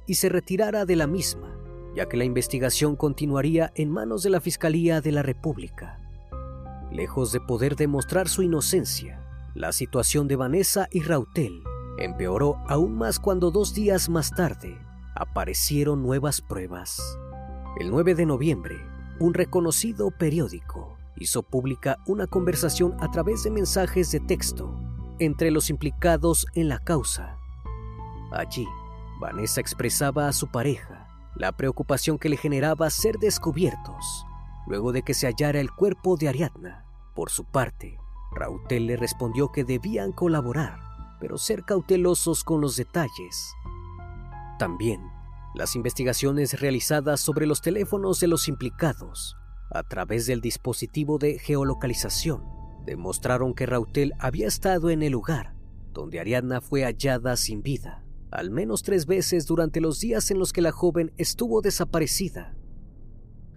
y 0.07 0.15
se 0.15 0.29
retirara 0.29 0.85
de 0.85 0.97
la 0.97 1.07
misma, 1.07 1.57
ya 1.95 2.07
que 2.09 2.17
la 2.17 2.25
investigación 2.25 2.97
continuaría 2.97 3.73
en 3.75 3.91
manos 3.91 4.23
de 4.23 4.31
la 4.31 4.41
Fiscalía 4.41 5.01
de 5.01 5.13
la 5.13 5.23
República. 5.23 6.06
Lejos 6.91 7.33
de 7.33 7.41
poder 7.41 7.77
demostrar 7.77 8.29
su 8.29 8.43
inocencia, 8.43 9.21
la 9.55 9.73
situación 9.73 10.29
de 10.29 10.37
Vanessa 10.37 10.87
y 10.91 11.03
Rautel 11.03 11.63
empeoró 11.99 12.63
aún 12.69 12.97
más 12.97 13.19
cuando 13.19 13.51
dos 13.51 13.75
días 13.75 14.09
más 14.09 14.31
tarde 14.31 14.79
aparecieron 15.15 16.03
nuevas 16.03 16.41
pruebas. 16.41 17.19
El 17.81 17.91
9 17.91 18.15
de 18.15 18.27
noviembre, 18.27 18.77
un 19.19 19.35
reconocido 19.35 20.11
periódico 20.11 20.97
hizo 21.17 21.43
pública 21.43 21.99
una 22.07 22.27
conversación 22.27 22.95
a 23.01 23.11
través 23.11 23.43
de 23.43 23.51
mensajes 23.51 24.13
de 24.13 24.21
texto 24.21 24.79
entre 25.19 25.51
los 25.51 25.71
implicados 25.71 26.47
en 26.55 26.69
la 26.69 26.79
causa. 26.79 27.37
Allí, 28.31 28.67
Vanessa 29.21 29.61
expresaba 29.61 30.29
a 30.29 30.33
su 30.33 30.49
pareja 30.49 31.09
la 31.35 31.53
preocupación 31.53 32.19
que 32.19 32.29
le 32.29 32.37
generaba 32.37 32.91
ser 32.91 33.19
descubiertos 33.19 34.27
luego 34.67 34.93
de 34.93 35.03
que 35.03 35.15
se 35.15 35.27
hallara 35.27 35.61
el 35.61 35.71
cuerpo 35.71 36.17
de 36.17 36.29
Ariadna. 36.29 36.85
Por 37.15 37.31
su 37.31 37.45
parte, 37.45 37.99
Rautel 38.33 38.87
le 38.87 38.97
respondió 38.97 39.53
que 39.53 39.65
debían 39.65 40.13
colaborar, 40.13 40.79
pero 41.21 41.39
ser 41.39 41.65
cautelosos 41.65 42.45
con 42.45 42.61
los 42.61 42.77
detalles. 42.77 43.55
También 44.59 45.01
las 45.55 45.77
investigaciones 45.77 46.61
realizadas 46.61 47.21
sobre 47.21 47.47
los 47.47 47.63
teléfonos 47.63 48.21
de 48.21 48.29
los 48.29 48.49
implicados 48.49 49.37
a 49.73 49.83
través 49.83 50.27
del 50.27 50.41
dispositivo 50.41 51.19
de 51.19 51.39
geolocalización 51.39 52.45
demostraron 52.85 53.55
que 53.55 53.67
Rautel 53.67 54.13
había 54.19 54.47
estado 54.47 54.91
en 54.91 55.03
el 55.03 55.13
lugar 55.13 55.57
donde 55.97 56.21
Ariadna 56.21 56.61
fue 56.61 56.85
hallada 56.85 57.37
sin 57.37 57.63
vida, 57.63 58.05
al 58.31 58.51
menos 58.51 58.83
tres 58.83 59.07
veces 59.07 59.47
durante 59.47 59.81
los 59.81 59.99
días 59.99 60.31
en 60.31 60.39
los 60.39 60.53
que 60.53 60.61
la 60.61 60.71
joven 60.71 61.13
estuvo 61.17 61.63
desaparecida. 61.63 62.56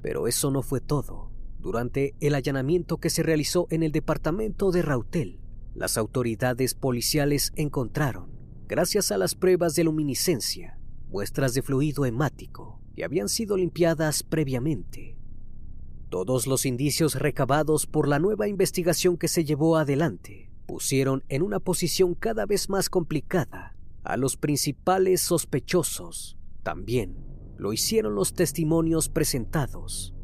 Pero 0.01 0.27
eso 0.27 0.51
no 0.51 0.61
fue 0.61 0.81
todo. 0.81 1.31
Durante 1.59 2.15
el 2.21 2.35
allanamiento 2.35 2.97
que 2.97 3.09
se 3.09 3.23
realizó 3.23 3.67
en 3.69 3.83
el 3.83 3.91
departamento 3.91 4.71
de 4.71 4.81
Rautel, 4.81 5.39
las 5.75 5.97
autoridades 5.97 6.73
policiales 6.73 7.51
encontraron, 7.55 8.31
gracias 8.67 9.11
a 9.11 9.17
las 9.17 9.35
pruebas 9.35 9.75
de 9.75 9.83
luminiscencia, 9.83 10.79
muestras 11.09 11.53
de 11.53 11.61
fluido 11.61 12.05
hemático 12.05 12.81
que 12.95 13.03
habían 13.03 13.29
sido 13.29 13.57
limpiadas 13.57 14.23
previamente. 14.23 15.17
Todos 16.09 16.47
los 16.47 16.65
indicios 16.65 17.15
recabados 17.15 17.85
por 17.85 18.07
la 18.07 18.19
nueva 18.19 18.47
investigación 18.47 19.17
que 19.17 19.27
se 19.27 19.45
llevó 19.45 19.77
adelante 19.77 20.49
pusieron 20.65 21.23
en 21.29 21.41
una 21.41 21.59
posición 21.59 22.13
cada 22.15 22.45
vez 22.45 22.69
más 22.69 22.89
complicada 22.89 23.75
a 24.03 24.17
los 24.17 24.37
principales 24.37 25.21
sospechosos. 25.21 26.37
También 26.63 27.28
lo 27.59 27.73
hicieron 27.73 28.15
los 28.15 28.33
testimonios 28.33 29.09
presentados. 29.09 30.15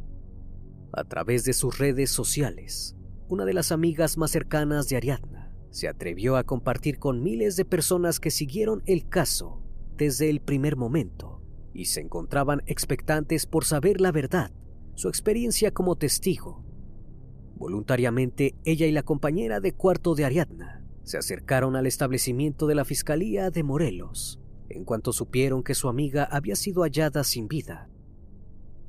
A 0.94 1.04
través 1.04 1.44
de 1.44 1.52
sus 1.52 1.78
redes 1.78 2.10
sociales, 2.10 2.96
una 3.28 3.44
de 3.44 3.54
las 3.54 3.74
amigas 3.74 4.18
más 4.18 4.32
cercanas 4.32 4.88
de 4.88 4.96
Ariadna 4.96 5.54
se 5.70 5.90
atrevió 5.90 6.38
a 6.38 6.46
compartir 6.46 6.98
con 6.98 7.22
miles 7.22 7.58
de 7.58 7.66
personas 7.66 8.22
que 8.22 8.32
siguieron 8.32 8.82
el 8.86 9.10
caso 9.10 9.62
desde 9.98 10.30
el 10.30 10.40
primer 10.40 10.78
momento 10.78 11.42
y 11.74 11.86
se 11.86 12.00
encontraban 12.00 12.64
expectantes 12.68 13.46
por 13.46 13.66
saber 13.66 14.00
la 14.00 14.14
verdad, 14.14 14.52
su 14.94 15.10
experiencia 15.10 15.72
como 15.72 15.98
testigo. 15.98 16.64
Voluntariamente, 17.58 18.56
ella 18.64 18.86
y 18.86 18.94
la 18.94 19.04
compañera 19.04 19.60
de 19.60 19.74
cuarto 19.74 20.16
de 20.16 20.24
Ariadna 20.24 20.86
se 21.04 21.18
acercaron 21.18 21.76
al 21.76 21.86
establecimiento 21.86 22.66
de 22.66 22.76
la 22.76 22.86
Fiscalía 22.86 23.52
de 23.52 23.64
Morelos 23.64 24.40
en 24.70 24.84
cuanto 24.84 25.14
supieron 25.14 25.64
que 25.64 25.76
su 25.76 25.90
amiga 25.90 26.24
había 26.24 26.56
sido 26.56 26.84
hallada 26.84 27.24
sin 27.24 27.48
vida. 27.48 27.90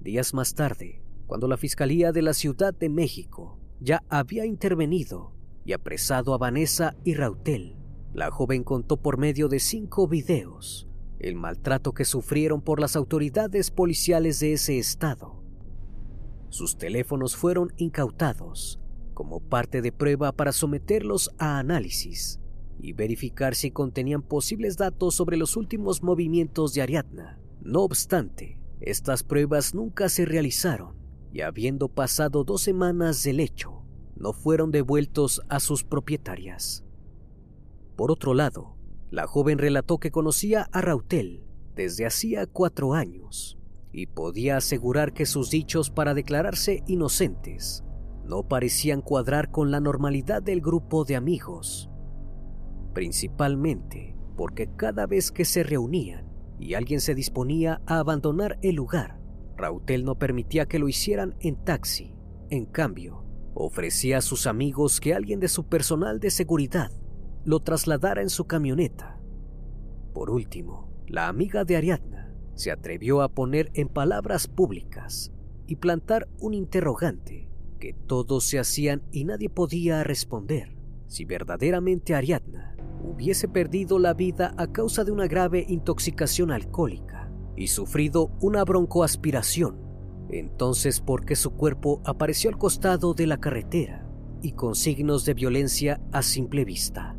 Días 0.00 0.34
más 0.34 0.54
tarde, 0.54 1.02
cuando 1.26 1.48
la 1.48 1.56
Fiscalía 1.56 2.12
de 2.12 2.22
la 2.22 2.32
Ciudad 2.32 2.74
de 2.74 2.88
México 2.88 3.58
ya 3.80 4.02
había 4.08 4.46
intervenido 4.46 5.32
y 5.64 5.72
apresado 5.72 6.32
a 6.32 6.38
Vanessa 6.38 6.96
y 7.04 7.14
Rautel, 7.14 7.76
la 8.12 8.30
joven 8.30 8.64
contó 8.64 8.96
por 8.96 9.18
medio 9.18 9.48
de 9.48 9.60
cinco 9.60 10.08
videos 10.08 10.88
el 11.18 11.34
maltrato 11.34 11.92
que 11.92 12.04
sufrieron 12.04 12.60
por 12.60 12.78
las 12.78 12.94
autoridades 12.94 13.70
policiales 13.70 14.38
de 14.40 14.52
ese 14.52 14.78
estado. 14.78 15.42
Sus 16.50 16.76
teléfonos 16.76 17.36
fueron 17.36 17.72
incautados 17.76 18.80
como 19.14 19.40
parte 19.40 19.80
de 19.80 19.92
prueba 19.92 20.32
para 20.32 20.52
someterlos 20.52 21.30
a 21.38 21.58
análisis 21.58 22.38
y 22.78 22.92
verificar 22.92 23.54
si 23.54 23.70
contenían 23.70 24.22
posibles 24.22 24.76
datos 24.76 25.14
sobre 25.14 25.36
los 25.36 25.56
últimos 25.56 26.02
movimientos 26.02 26.74
de 26.74 26.82
Ariadna. 26.82 27.38
No 27.62 27.82
obstante, 27.82 28.58
estas 28.80 29.22
pruebas 29.22 29.74
nunca 29.74 30.08
se 30.08 30.24
realizaron 30.24 30.94
y 31.32 31.40
habiendo 31.40 31.88
pasado 31.88 32.44
dos 32.44 32.62
semanas 32.62 33.22
del 33.22 33.40
hecho, 33.40 33.82
no 34.16 34.32
fueron 34.32 34.70
devueltos 34.70 35.42
a 35.48 35.60
sus 35.60 35.84
propietarias. 35.84 36.84
Por 37.96 38.10
otro 38.10 38.34
lado, 38.34 38.76
la 39.10 39.26
joven 39.26 39.58
relató 39.58 39.98
que 39.98 40.10
conocía 40.10 40.68
a 40.72 40.80
Rautel 40.80 41.44
desde 41.74 42.06
hacía 42.06 42.46
cuatro 42.46 42.94
años 42.94 43.58
y 43.92 44.06
podía 44.06 44.56
asegurar 44.56 45.12
que 45.12 45.26
sus 45.26 45.50
dichos 45.50 45.90
para 45.90 46.14
declararse 46.14 46.82
inocentes 46.86 47.84
no 48.24 48.42
parecían 48.42 49.02
cuadrar 49.02 49.50
con 49.50 49.70
la 49.70 49.80
normalidad 49.80 50.42
del 50.42 50.60
grupo 50.60 51.04
de 51.04 51.16
amigos, 51.16 51.88
principalmente 52.96 54.16
porque 54.38 54.70
cada 54.74 55.06
vez 55.06 55.30
que 55.30 55.44
se 55.44 55.62
reunían 55.62 56.32
y 56.58 56.72
alguien 56.72 57.02
se 57.02 57.14
disponía 57.14 57.82
a 57.84 57.98
abandonar 57.98 58.58
el 58.62 58.76
lugar, 58.76 59.20
Rautel 59.54 60.02
no 60.02 60.14
permitía 60.14 60.64
que 60.64 60.78
lo 60.78 60.88
hicieran 60.88 61.34
en 61.40 61.62
taxi. 61.62 62.14
En 62.48 62.64
cambio, 62.64 63.22
ofrecía 63.52 64.16
a 64.16 64.22
sus 64.22 64.46
amigos 64.46 64.98
que 64.98 65.12
alguien 65.12 65.40
de 65.40 65.48
su 65.48 65.68
personal 65.68 66.20
de 66.20 66.30
seguridad 66.30 66.90
lo 67.44 67.60
trasladara 67.60 68.22
en 68.22 68.30
su 68.30 68.46
camioneta. 68.46 69.20
Por 70.14 70.30
último, 70.30 70.90
la 71.06 71.28
amiga 71.28 71.66
de 71.66 71.76
Ariadna 71.76 72.34
se 72.54 72.70
atrevió 72.70 73.20
a 73.20 73.28
poner 73.28 73.70
en 73.74 73.88
palabras 73.88 74.48
públicas 74.48 75.34
y 75.66 75.76
plantar 75.76 76.30
un 76.40 76.54
interrogante 76.54 77.50
que 77.78 77.92
todos 77.92 78.46
se 78.46 78.58
hacían 78.58 79.02
y 79.12 79.24
nadie 79.24 79.50
podía 79.50 80.02
responder 80.02 80.74
si 81.08 81.26
verdaderamente 81.26 82.14
Ariadna 82.14 82.75
hubiese 83.06 83.48
perdido 83.48 83.98
la 83.98 84.14
vida 84.14 84.54
a 84.56 84.66
causa 84.66 85.04
de 85.04 85.12
una 85.12 85.26
grave 85.26 85.64
intoxicación 85.68 86.50
alcohólica 86.50 87.30
y 87.56 87.68
sufrido 87.68 88.30
una 88.40 88.64
broncoaspiración. 88.64 89.80
Entonces, 90.28 91.00
¿por 91.00 91.24
qué 91.24 91.36
su 91.36 91.52
cuerpo 91.52 92.02
apareció 92.04 92.50
al 92.50 92.58
costado 92.58 93.14
de 93.14 93.26
la 93.26 93.38
carretera 93.38 94.06
y 94.42 94.52
con 94.52 94.74
signos 94.74 95.24
de 95.24 95.34
violencia 95.34 96.00
a 96.12 96.22
simple 96.22 96.64
vista. 96.64 97.16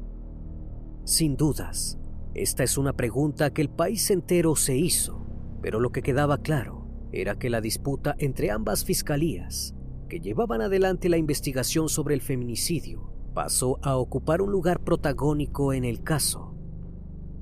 Sin 1.03 1.35
dudas, 1.35 1.99
esta 2.33 2.63
es 2.63 2.77
una 2.77 2.93
pregunta 2.93 3.51
que 3.51 3.61
el 3.61 3.69
país 3.69 4.09
entero 4.11 4.55
se 4.55 4.77
hizo, 4.77 5.25
pero 5.61 5.79
lo 5.79 5.91
que 5.91 6.01
quedaba 6.01 6.37
claro 6.37 6.87
era 7.11 7.37
que 7.37 7.49
la 7.49 7.61
disputa 7.61 8.15
entre 8.19 8.51
ambas 8.51 8.85
fiscalías, 8.85 9.75
que 10.09 10.19
llevaban 10.19 10.61
adelante 10.61 11.09
la 11.09 11.17
investigación 11.17 11.89
sobre 11.89 12.15
el 12.15 12.21
feminicidio, 12.21 13.11
pasó 13.37 13.77
a 13.83 13.97
ocupar 13.97 14.41
un 14.41 14.51
lugar 14.51 14.79
protagónico 14.79 15.71
en 15.71 15.83
el 15.83 16.01
caso. 16.01 16.55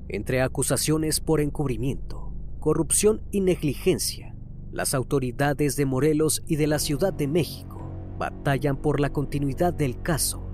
Entre 0.08 0.42
acusaciones 0.42 1.20
por 1.20 1.40
encubrimiento, 1.40 2.34
corrupción 2.60 3.22
y 3.30 3.40
negligencia, 3.40 4.36
las 4.72 4.92
autoridades 4.92 5.74
de 5.74 5.86
Morelos 5.86 6.42
y 6.46 6.56
de 6.56 6.66
la 6.66 6.80
Ciudad 6.80 7.14
de 7.14 7.26
México 7.26 7.90
batallan 8.18 8.76
por 8.76 9.00
la 9.00 9.08
continuidad 9.08 9.72
del 9.72 10.02
caso. 10.02 10.46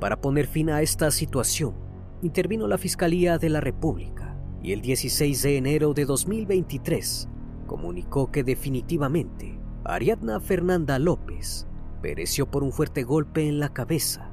Para 0.00 0.20
poner 0.20 0.48
fin 0.48 0.68
a 0.68 0.82
esta 0.82 1.12
situación, 1.12 1.76
intervino 2.20 2.66
la 2.66 2.76
Fiscalía 2.76 3.38
de 3.38 3.50
la 3.50 3.60
República 3.60 4.36
y 4.64 4.72
el 4.72 4.80
16 4.80 5.42
de 5.42 5.58
enero 5.58 5.94
de 5.94 6.06
2023 6.06 7.28
comunicó 7.68 8.32
que 8.32 8.42
definitivamente 8.42 9.60
Ariadna 9.84 10.40
Fernanda 10.40 10.98
López 10.98 11.68
pereció 12.02 12.50
por 12.50 12.64
un 12.64 12.72
fuerte 12.72 13.04
golpe 13.04 13.46
en 13.46 13.60
la 13.60 13.72
cabeza. 13.72 14.31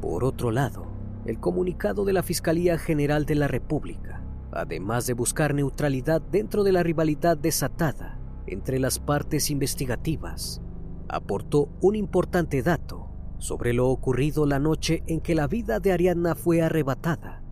Por 0.00 0.24
otro 0.24 0.50
lado, 0.50 0.86
el 1.26 1.40
comunicado 1.40 2.04
de 2.04 2.12
la 2.12 2.22
Fiscalía 2.22 2.78
General 2.78 3.26
de 3.26 3.34
la 3.34 3.48
República, 3.48 4.22
además 4.52 5.06
de 5.06 5.14
buscar 5.14 5.54
neutralidad 5.54 6.22
dentro 6.22 6.62
de 6.64 6.72
la 6.72 6.82
rivalidad 6.82 7.36
desatada 7.36 8.18
entre 8.46 8.78
las 8.78 8.98
partes 8.98 9.50
investigativas, 9.50 10.62
aportó 11.08 11.68
un 11.80 11.96
importante 11.96 12.62
dato 12.62 13.08
sobre 13.38 13.72
lo 13.72 13.88
ocurrido 13.88 14.46
la 14.46 14.58
noche 14.58 15.02
en 15.06 15.20
que 15.20 15.34
la 15.34 15.46
vida 15.46 15.80
de 15.80 15.92
Ariadna 15.92 16.34
fue 16.34 16.62
arrebatada. 16.62 17.42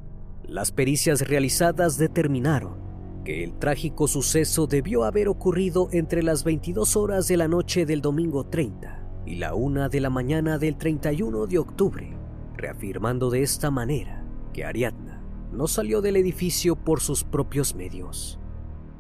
Las 0.45 0.73
pericias 0.73 1.27
realizadas 1.29 1.99
determinaron 1.99 2.87
que 3.25 3.43
el 3.43 3.59
trágico 3.59 4.07
suceso 4.07 4.69
debió 4.69 5.03
haber 5.03 5.27
ocurrido 5.27 5.89
entre 5.91 6.23
las 6.23 6.45
22 6.45 6.97
horas 6.97 7.27
de 7.27 7.37
la 7.37 7.49
noche 7.49 7.85
del 7.85 8.01
domingo 8.01 8.45
30 8.45 9.03
y 9.27 9.35
la 9.35 9.55
1 9.55 9.89
de 9.89 10.01
la 10.01 10.11
mañana 10.11 10.59
del 10.59 10.77
31 10.77 11.47
de 11.47 11.59
octubre, 11.59 12.16
reafirmando 12.57 13.31
de 13.31 13.43
esta 13.43 13.71
manera 13.71 14.25
que 14.53 14.65
Ariadna 14.65 15.23
no 15.53 15.67
salió 15.67 16.01
del 16.01 16.17
edificio 16.17 16.77
por 16.77 17.01
sus 17.01 17.25
propios 17.25 17.75
medios. 17.75 18.39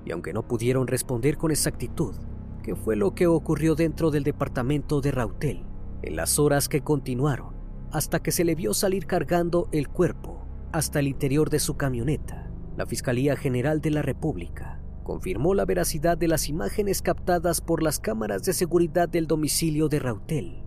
Y 0.04 0.12
aunque 0.12 0.32
no 0.32 0.46
pudieron 0.46 0.86
responder 0.86 1.36
con 1.36 1.50
exactitud 1.50 2.14
qué 2.62 2.76
fue 2.76 2.96
lo 2.96 3.14
que 3.14 3.26
ocurrió 3.26 3.74
dentro 3.74 4.10
del 4.10 4.22
departamento 4.22 5.00
de 5.00 5.10
Rautel 5.10 5.64
en 6.02 6.16
las 6.16 6.38
horas 6.38 6.68
que 6.68 6.82
continuaron 6.82 7.54
hasta 7.92 8.20
que 8.20 8.32
se 8.32 8.44
le 8.44 8.54
vio 8.54 8.74
salir 8.74 9.06
cargando 9.06 9.68
el 9.72 9.88
cuerpo 9.88 10.46
hasta 10.72 10.98
el 10.98 11.08
interior 11.08 11.50
de 11.50 11.58
su 11.58 11.76
camioneta, 11.76 12.50
la 12.76 12.86
Fiscalía 12.86 13.36
General 13.36 13.80
de 13.80 13.90
la 13.90 14.02
República 14.02 14.82
confirmó 15.06 15.54
la 15.54 15.64
veracidad 15.64 16.18
de 16.18 16.26
las 16.26 16.48
imágenes 16.48 17.00
captadas 17.00 17.60
por 17.60 17.80
las 17.80 18.00
cámaras 18.00 18.42
de 18.42 18.52
seguridad 18.52 19.08
del 19.08 19.28
domicilio 19.28 19.88
de 19.88 20.00
Rautel. 20.00 20.64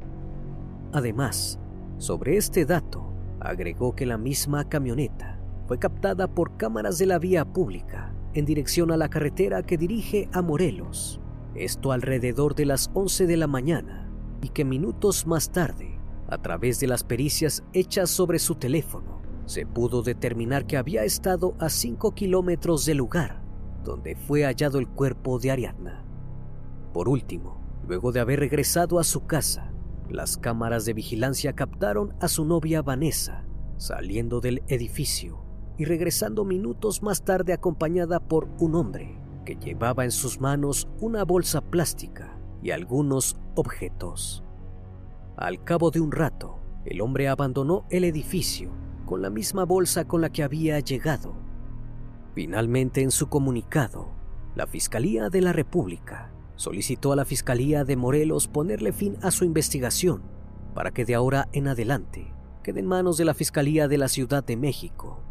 Además, 0.93 1.59
sobre 1.99 2.37
este 2.37 2.65
dato, 2.65 3.13
agregó 3.39 3.95
que 3.95 4.07
la 4.07 4.17
misma 4.17 4.67
camioneta 4.67 5.39
fue 5.67 5.77
captada 5.77 6.27
por 6.27 6.57
cámaras 6.57 6.97
de 6.97 7.05
la 7.05 7.19
vía 7.19 7.45
pública 7.45 8.15
en 8.33 8.45
dirección 8.45 8.91
a 8.91 8.97
la 8.97 9.09
carretera 9.09 9.61
que 9.61 9.77
dirige 9.77 10.27
a 10.33 10.41
Morelos, 10.41 11.21
esto 11.53 11.91
alrededor 11.91 12.55
de 12.55 12.65
las 12.65 12.89
11 12.95 13.27
de 13.27 13.37
la 13.37 13.45
mañana, 13.45 14.09
y 14.41 14.49
que 14.49 14.65
minutos 14.65 15.27
más 15.27 15.51
tarde, 15.51 15.99
a 16.27 16.39
través 16.39 16.79
de 16.79 16.87
las 16.87 17.03
pericias 17.03 17.63
hechas 17.73 18.09
sobre 18.09 18.39
su 18.39 18.55
teléfono, 18.55 19.21
se 19.45 19.67
pudo 19.67 20.01
determinar 20.01 20.65
que 20.65 20.77
había 20.77 21.03
estado 21.03 21.53
a 21.59 21.69
5 21.69 22.15
kilómetros 22.15 22.85
del 22.87 22.97
lugar 22.97 23.49
donde 23.83 24.15
fue 24.15 24.43
hallado 24.43 24.79
el 24.79 24.87
cuerpo 24.87 25.39
de 25.39 25.51
Ariadna. 25.51 26.03
Por 26.93 27.09
último, 27.09 27.59
luego 27.87 28.11
de 28.11 28.19
haber 28.19 28.39
regresado 28.39 28.99
a 28.99 29.03
su 29.03 29.25
casa, 29.25 29.68
las 30.09 30.37
cámaras 30.37 30.85
de 30.85 30.93
vigilancia 30.93 31.53
captaron 31.53 32.15
a 32.19 32.27
su 32.27 32.45
novia 32.45 32.81
Vanessa 32.81 33.45
saliendo 33.79 34.41
del 34.41 34.61
edificio 34.67 35.39
y 35.77 35.85
regresando 35.85 36.43
minutos 36.43 37.01
más 37.01 37.23
tarde 37.23 37.53
acompañada 37.53 38.19
por 38.19 38.49
un 38.59 38.75
hombre 38.75 39.17
que 39.45 39.55
llevaba 39.55 40.03
en 40.03 40.11
sus 40.11 40.41
manos 40.41 40.89
una 40.99 41.23
bolsa 41.23 41.61
plástica 41.61 42.37
y 42.61 42.71
algunos 42.71 43.37
objetos. 43.55 44.43
Al 45.37 45.63
cabo 45.63 45.91
de 45.91 46.01
un 46.01 46.11
rato, 46.11 46.59
el 46.83 46.99
hombre 46.99 47.29
abandonó 47.29 47.85
el 47.89 48.03
edificio 48.03 48.71
con 49.05 49.21
la 49.21 49.29
misma 49.29 49.63
bolsa 49.63 50.05
con 50.05 50.19
la 50.19 50.29
que 50.29 50.43
había 50.43 50.79
llegado. 50.81 51.33
Finalmente, 52.35 53.01
en 53.01 53.11
su 53.11 53.29
comunicado, 53.29 54.09
la 54.55 54.67
Fiscalía 54.67 55.29
de 55.29 55.41
la 55.41 55.53
República 55.53 56.33
solicitó 56.59 57.13
a 57.13 57.15
la 57.15 57.23
Fiscalía 57.23 57.85
de 57.85 57.95
Morelos 57.95 58.47
ponerle 58.47 58.91
fin 58.91 59.17
a 59.21 59.31
su 59.31 59.45
investigación 59.45 60.21
para 60.75 60.91
que 60.91 61.05
de 61.05 61.15
ahora 61.15 61.47
en 61.53 61.67
adelante 61.67 62.33
quede 62.61 62.81
en 62.81 62.85
manos 62.85 63.17
de 63.17 63.25
la 63.25 63.33
Fiscalía 63.33 63.87
de 63.87 63.97
la 63.97 64.09
Ciudad 64.09 64.43
de 64.43 64.57
México. 64.57 65.23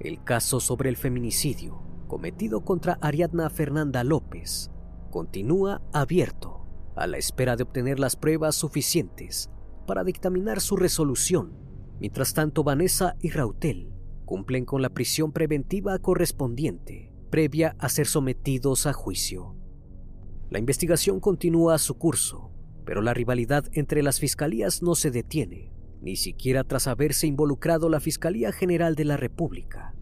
El 0.00 0.22
caso 0.22 0.60
sobre 0.60 0.88
el 0.88 0.96
feminicidio 0.96 1.82
cometido 2.06 2.60
contra 2.60 2.98
Ariadna 3.02 3.50
Fernanda 3.50 4.04
López 4.04 4.70
continúa 5.10 5.82
abierto 5.92 6.64
a 6.96 7.06
la 7.06 7.18
espera 7.18 7.56
de 7.56 7.64
obtener 7.64 7.98
las 7.98 8.16
pruebas 8.16 8.54
suficientes 8.54 9.50
para 9.86 10.04
dictaminar 10.04 10.60
su 10.60 10.76
resolución 10.76 11.68
Mientras 12.00 12.32
tanto, 12.32 12.62
Vanessa 12.62 13.16
y 13.20 13.30
Rautel 13.30 13.92
cumplen 14.24 14.64
con 14.64 14.82
la 14.82 14.90
prisión 14.90 15.32
preventiva 15.32 15.98
correspondiente, 15.98 17.10
previa 17.30 17.74
a 17.78 17.88
ser 17.88 18.06
sometidos 18.06 18.86
a 18.86 18.92
juicio. 18.92 19.56
La 20.50 20.58
investigación 20.58 21.20
continúa 21.20 21.78
su 21.78 21.98
curso, 21.98 22.50
pero 22.84 23.02
la 23.02 23.14
rivalidad 23.14 23.64
entre 23.72 24.02
las 24.02 24.18
fiscalías 24.18 24.82
no 24.82 24.94
se 24.94 25.10
detiene, 25.10 25.72
ni 26.00 26.16
siquiera 26.16 26.64
tras 26.64 26.86
haberse 26.86 27.26
involucrado 27.26 27.88
la 27.88 28.00
Fiscalía 28.00 28.52
General 28.52 28.94
de 28.94 29.04
la 29.04 29.16
República. 29.16 29.94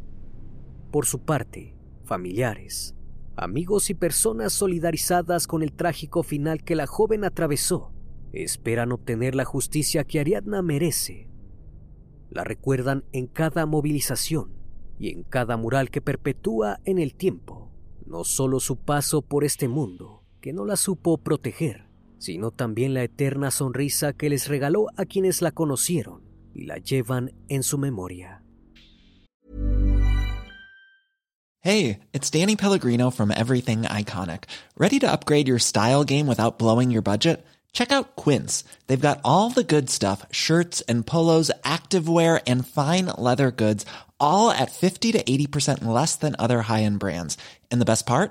Por 0.92 1.06
su 1.06 1.24
parte, 1.24 1.74
familiares, 2.04 2.94
amigos 3.34 3.90
y 3.90 3.94
personas 3.94 4.52
solidarizadas 4.52 5.46
con 5.46 5.62
el 5.62 5.72
trágico 5.72 6.22
final 6.22 6.62
que 6.62 6.76
la 6.76 6.86
joven 6.86 7.24
atravesó 7.24 7.92
esperan 8.32 8.92
obtener 8.92 9.34
la 9.34 9.44
justicia 9.44 10.04
que 10.04 10.20
Ariadna 10.20 10.62
merece 10.62 11.30
la 12.30 12.44
recuerdan 12.44 13.04
en 13.12 13.26
cada 13.26 13.66
movilización 13.66 14.52
y 14.98 15.10
en 15.10 15.22
cada 15.22 15.56
mural 15.56 15.90
que 15.90 16.00
perpetúa 16.00 16.80
en 16.84 16.98
el 16.98 17.14
tiempo, 17.14 17.70
no 18.04 18.24
solo 18.24 18.60
su 18.60 18.76
paso 18.76 19.22
por 19.22 19.44
este 19.44 19.68
mundo, 19.68 20.15
que 20.46 20.52
no 20.52 20.64
la 20.64 20.76
supo 20.76 21.18
proteger, 21.18 21.88
sino 22.18 22.52
también 22.52 22.94
la 22.94 23.02
eterna 23.02 23.50
sonrisa 23.50 24.12
que 24.12 24.30
les 24.30 24.46
regaló 24.46 24.86
a 24.96 25.04
quienes 25.04 25.42
la 25.42 25.50
conocieron 25.50 26.22
y 26.54 26.66
la 26.66 26.76
llevan 26.76 27.32
en 27.48 27.64
su 27.64 27.78
memoria. 27.78 28.44
Hey, 31.62 31.98
it's 32.12 32.30
Danny 32.30 32.54
Pellegrino 32.54 33.10
from 33.10 33.32
Everything 33.32 33.82
Iconic. 33.86 34.44
¿Ready 34.78 35.00
to 35.00 35.10
upgrade 35.10 35.48
your 35.48 35.58
style 35.58 36.04
game 36.04 36.28
without 36.28 36.60
blowing 36.60 36.92
your 36.92 37.02
budget? 37.02 37.44
Check 37.72 37.90
out 37.90 38.14
Quince. 38.14 38.62
They've 38.86 39.00
got 39.00 39.18
all 39.24 39.50
the 39.50 39.64
good 39.64 39.90
stuff 39.90 40.24
shirts 40.30 40.80
and 40.82 41.04
polos, 41.04 41.50
activewear, 41.64 42.40
and 42.46 42.64
fine 42.64 43.06
leather 43.18 43.50
goods, 43.50 43.84
all 44.20 44.52
at 44.52 44.70
50 44.70 45.10
to 45.10 45.24
80% 45.24 45.84
less 45.84 46.14
than 46.14 46.36
other 46.38 46.62
high 46.62 46.84
end 46.84 47.00
brands. 47.00 47.36
And 47.72 47.80
the 47.80 47.84
best 47.84 48.06
part? 48.06 48.30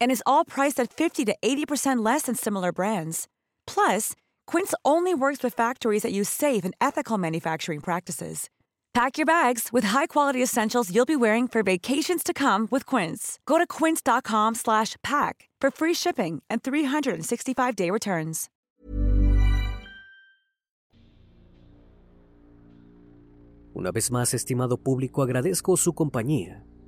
And 0.00 0.12
is 0.12 0.22
all 0.24 0.44
priced 0.44 0.78
at 0.78 0.92
50 0.92 1.24
to 1.24 1.36
80% 1.42 2.04
less 2.04 2.22
than 2.22 2.34
similar 2.34 2.70
brands. 2.70 3.26
Plus, 3.66 4.14
Quince 4.46 4.74
only 4.84 5.14
works 5.14 5.42
with 5.42 5.54
factories 5.54 6.02
that 6.02 6.12
use 6.12 6.28
safe 6.28 6.64
and 6.64 6.74
ethical 6.80 7.18
manufacturing 7.18 7.80
practices. 7.80 8.48
Pack 8.94 9.16
your 9.16 9.24
bags 9.24 9.70
with 9.72 9.84
high-quality 9.84 10.42
essentials 10.42 10.94
you'll 10.94 11.06
be 11.06 11.16
wearing 11.16 11.48
for 11.48 11.62
vacations 11.62 12.22
to 12.22 12.34
come 12.34 12.68
with 12.70 12.84
Quince. 12.84 13.38
Go 13.46 13.56
to 13.56 13.66
quince.com/pack 13.66 15.48
for 15.62 15.70
free 15.70 15.94
shipping 15.94 16.42
and 16.50 16.62
365-day 16.62 17.90
returns. 17.90 18.50
Una 23.74 23.90
vez 23.90 24.10
más, 24.10 24.34
estimado 24.34 24.76
público, 24.76 25.22
agradezco 25.22 25.78
su 25.78 25.94
compañía. 25.94 26.62